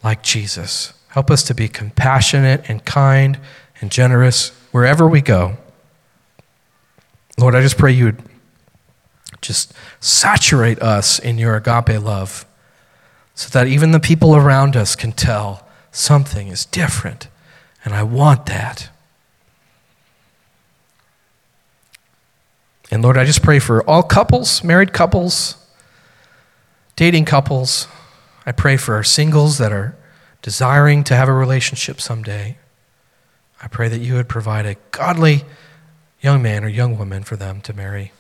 like 0.07 0.23
Jesus. 0.23 0.93
Help 1.09 1.33
us 1.33 1.43
to 1.43 1.53
be 1.53 1.67
compassionate 1.67 2.71
and 2.71 2.85
kind 2.85 3.41
and 3.81 3.91
generous 3.91 4.51
wherever 4.71 5.09
we 5.09 5.21
go. 5.21 5.57
Lord, 7.37 7.57
I 7.57 7.61
just 7.61 7.77
pray 7.77 7.91
you 7.91 8.05
would 8.05 8.23
just 9.41 9.75
saturate 9.99 10.81
us 10.81 11.19
in 11.19 11.39
your 11.39 11.57
agape 11.57 12.01
love 12.01 12.47
so 13.35 13.49
that 13.49 13.67
even 13.67 13.91
the 13.91 13.99
people 13.99 14.37
around 14.37 14.77
us 14.77 14.95
can 14.95 15.11
tell 15.11 15.67
something 15.91 16.47
is 16.47 16.65
different, 16.67 17.27
and 17.85 17.93
I 17.93 18.05
want 18.05 18.47
that. 18.47 18.91
And 22.93 23.03
Lord, 23.03 23.19
I 23.19 23.25
just 23.25 23.43
pray 23.43 23.59
for 23.59 23.83
all 23.91 24.05
couples, 24.05 24.63
married 24.63 24.93
couples, 24.93 25.57
dating 26.95 27.25
couples. 27.25 27.89
I 28.49 28.53
pray 28.53 28.77
for 28.77 28.95
our 28.95 29.03
singles 29.03 29.59
that 29.59 29.73
are 29.73 29.96
desiring 30.47 31.03
to 31.03 31.17
have 31.17 31.29
a 31.29 31.33
relationship 31.33 32.01
someday. 32.01 32.57
I 33.61 33.67
pray 33.67 33.89
that 33.89 33.99
you 33.99 34.15
would 34.15 34.29
provide 34.29 34.65
a 34.65 34.77
godly 34.93 35.43
young 36.21 36.41
man 36.41 36.63
or 36.63 36.69
young 36.69 36.97
woman 36.97 37.25
for 37.25 37.35
them 37.35 37.61
to 37.63 37.73
marry. 37.73 38.13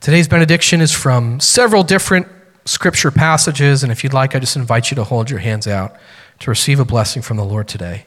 Today's 0.00 0.26
benediction 0.26 0.80
is 0.80 0.90
from 0.90 1.38
several 1.38 1.84
different 1.84 2.26
scripture 2.64 3.12
passages, 3.12 3.84
and 3.84 3.92
if 3.92 4.02
you'd 4.02 4.12
like, 4.12 4.34
I 4.34 4.40
just 4.40 4.56
invite 4.56 4.90
you 4.90 4.96
to 4.96 5.04
hold 5.04 5.30
your 5.30 5.38
hands 5.38 5.68
out 5.68 5.94
to 6.40 6.50
receive 6.50 6.80
a 6.80 6.84
blessing 6.84 7.22
from 7.22 7.36
the 7.36 7.44
Lord 7.44 7.68
today. 7.68 8.06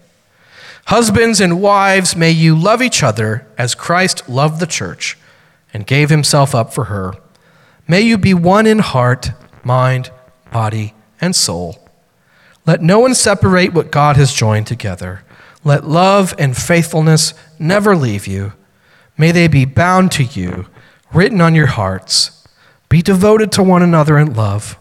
Husbands 0.87 1.39
and 1.39 1.61
wives, 1.61 2.13
may 2.13 2.31
you 2.31 2.57
love 2.57 2.81
each 2.81 3.01
other 3.01 3.47
as 3.57 3.73
Christ 3.73 4.27
loved 4.27 4.59
the 4.59 4.67
church 4.67 5.17
and 5.73 5.87
gave 5.87 6.09
himself 6.09 6.53
up 6.53 6.73
for 6.73 6.85
her. 6.85 7.13
May 7.87 8.01
you 8.01 8.17
be 8.17 8.33
one 8.33 8.67
in 8.67 8.79
heart, 8.79 9.31
mind, 9.63 10.11
body, 10.51 10.93
and 11.23 11.35
soul. 11.35 11.79
Let 12.65 12.81
no 12.81 12.99
one 12.99 13.15
separate 13.15 13.73
what 13.73 13.91
God 13.91 14.17
has 14.17 14.33
joined 14.33 14.67
together. 14.67 15.23
Let 15.63 15.87
love 15.87 16.35
and 16.37 16.55
faithfulness 16.55 17.33
never 17.57 17.95
leave 17.95 18.27
you. 18.27 18.53
May 19.17 19.31
they 19.31 19.47
be 19.47 19.65
bound 19.65 20.11
to 20.13 20.23
you, 20.23 20.67
written 21.13 21.39
on 21.39 21.55
your 21.55 21.67
hearts. 21.67 22.45
Be 22.89 23.01
devoted 23.01 23.51
to 23.53 23.63
one 23.63 23.81
another 23.81 24.17
in 24.17 24.33
love, 24.33 24.77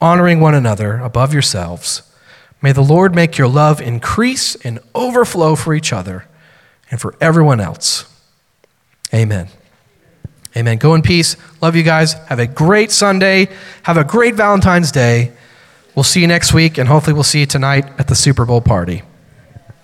honoring 0.00 0.40
one 0.40 0.54
another 0.54 0.98
above 0.98 1.32
yourselves. 1.32 2.02
May 2.60 2.72
the 2.72 2.82
Lord 2.82 3.14
make 3.14 3.38
your 3.38 3.48
love 3.48 3.80
increase 3.80 4.56
and 4.56 4.80
overflow 4.94 5.54
for 5.54 5.74
each 5.74 5.92
other 5.92 6.26
and 6.90 7.00
for 7.00 7.14
everyone 7.20 7.60
else. 7.60 8.04
Amen. 9.12 9.48
Amen. 10.56 10.78
Go 10.78 10.94
in 10.94 11.02
peace. 11.02 11.36
Love 11.60 11.76
you 11.76 11.82
guys. 11.82 12.14
Have 12.28 12.38
a 12.38 12.46
great 12.46 12.90
Sunday. 12.90 13.48
Have 13.82 13.96
a 13.96 14.04
great 14.04 14.34
Valentine's 14.34 14.92
Day. 14.92 15.32
We'll 15.94 16.04
see 16.04 16.20
you 16.20 16.26
next 16.26 16.52
week, 16.52 16.76
and 16.78 16.88
hopefully, 16.88 17.14
we'll 17.14 17.22
see 17.22 17.40
you 17.40 17.46
tonight 17.46 17.86
at 17.98 18.08
the 18.08 18.14
Super 18.14 18.44
Bowl 18.44 18.60
party. 18.60 19.02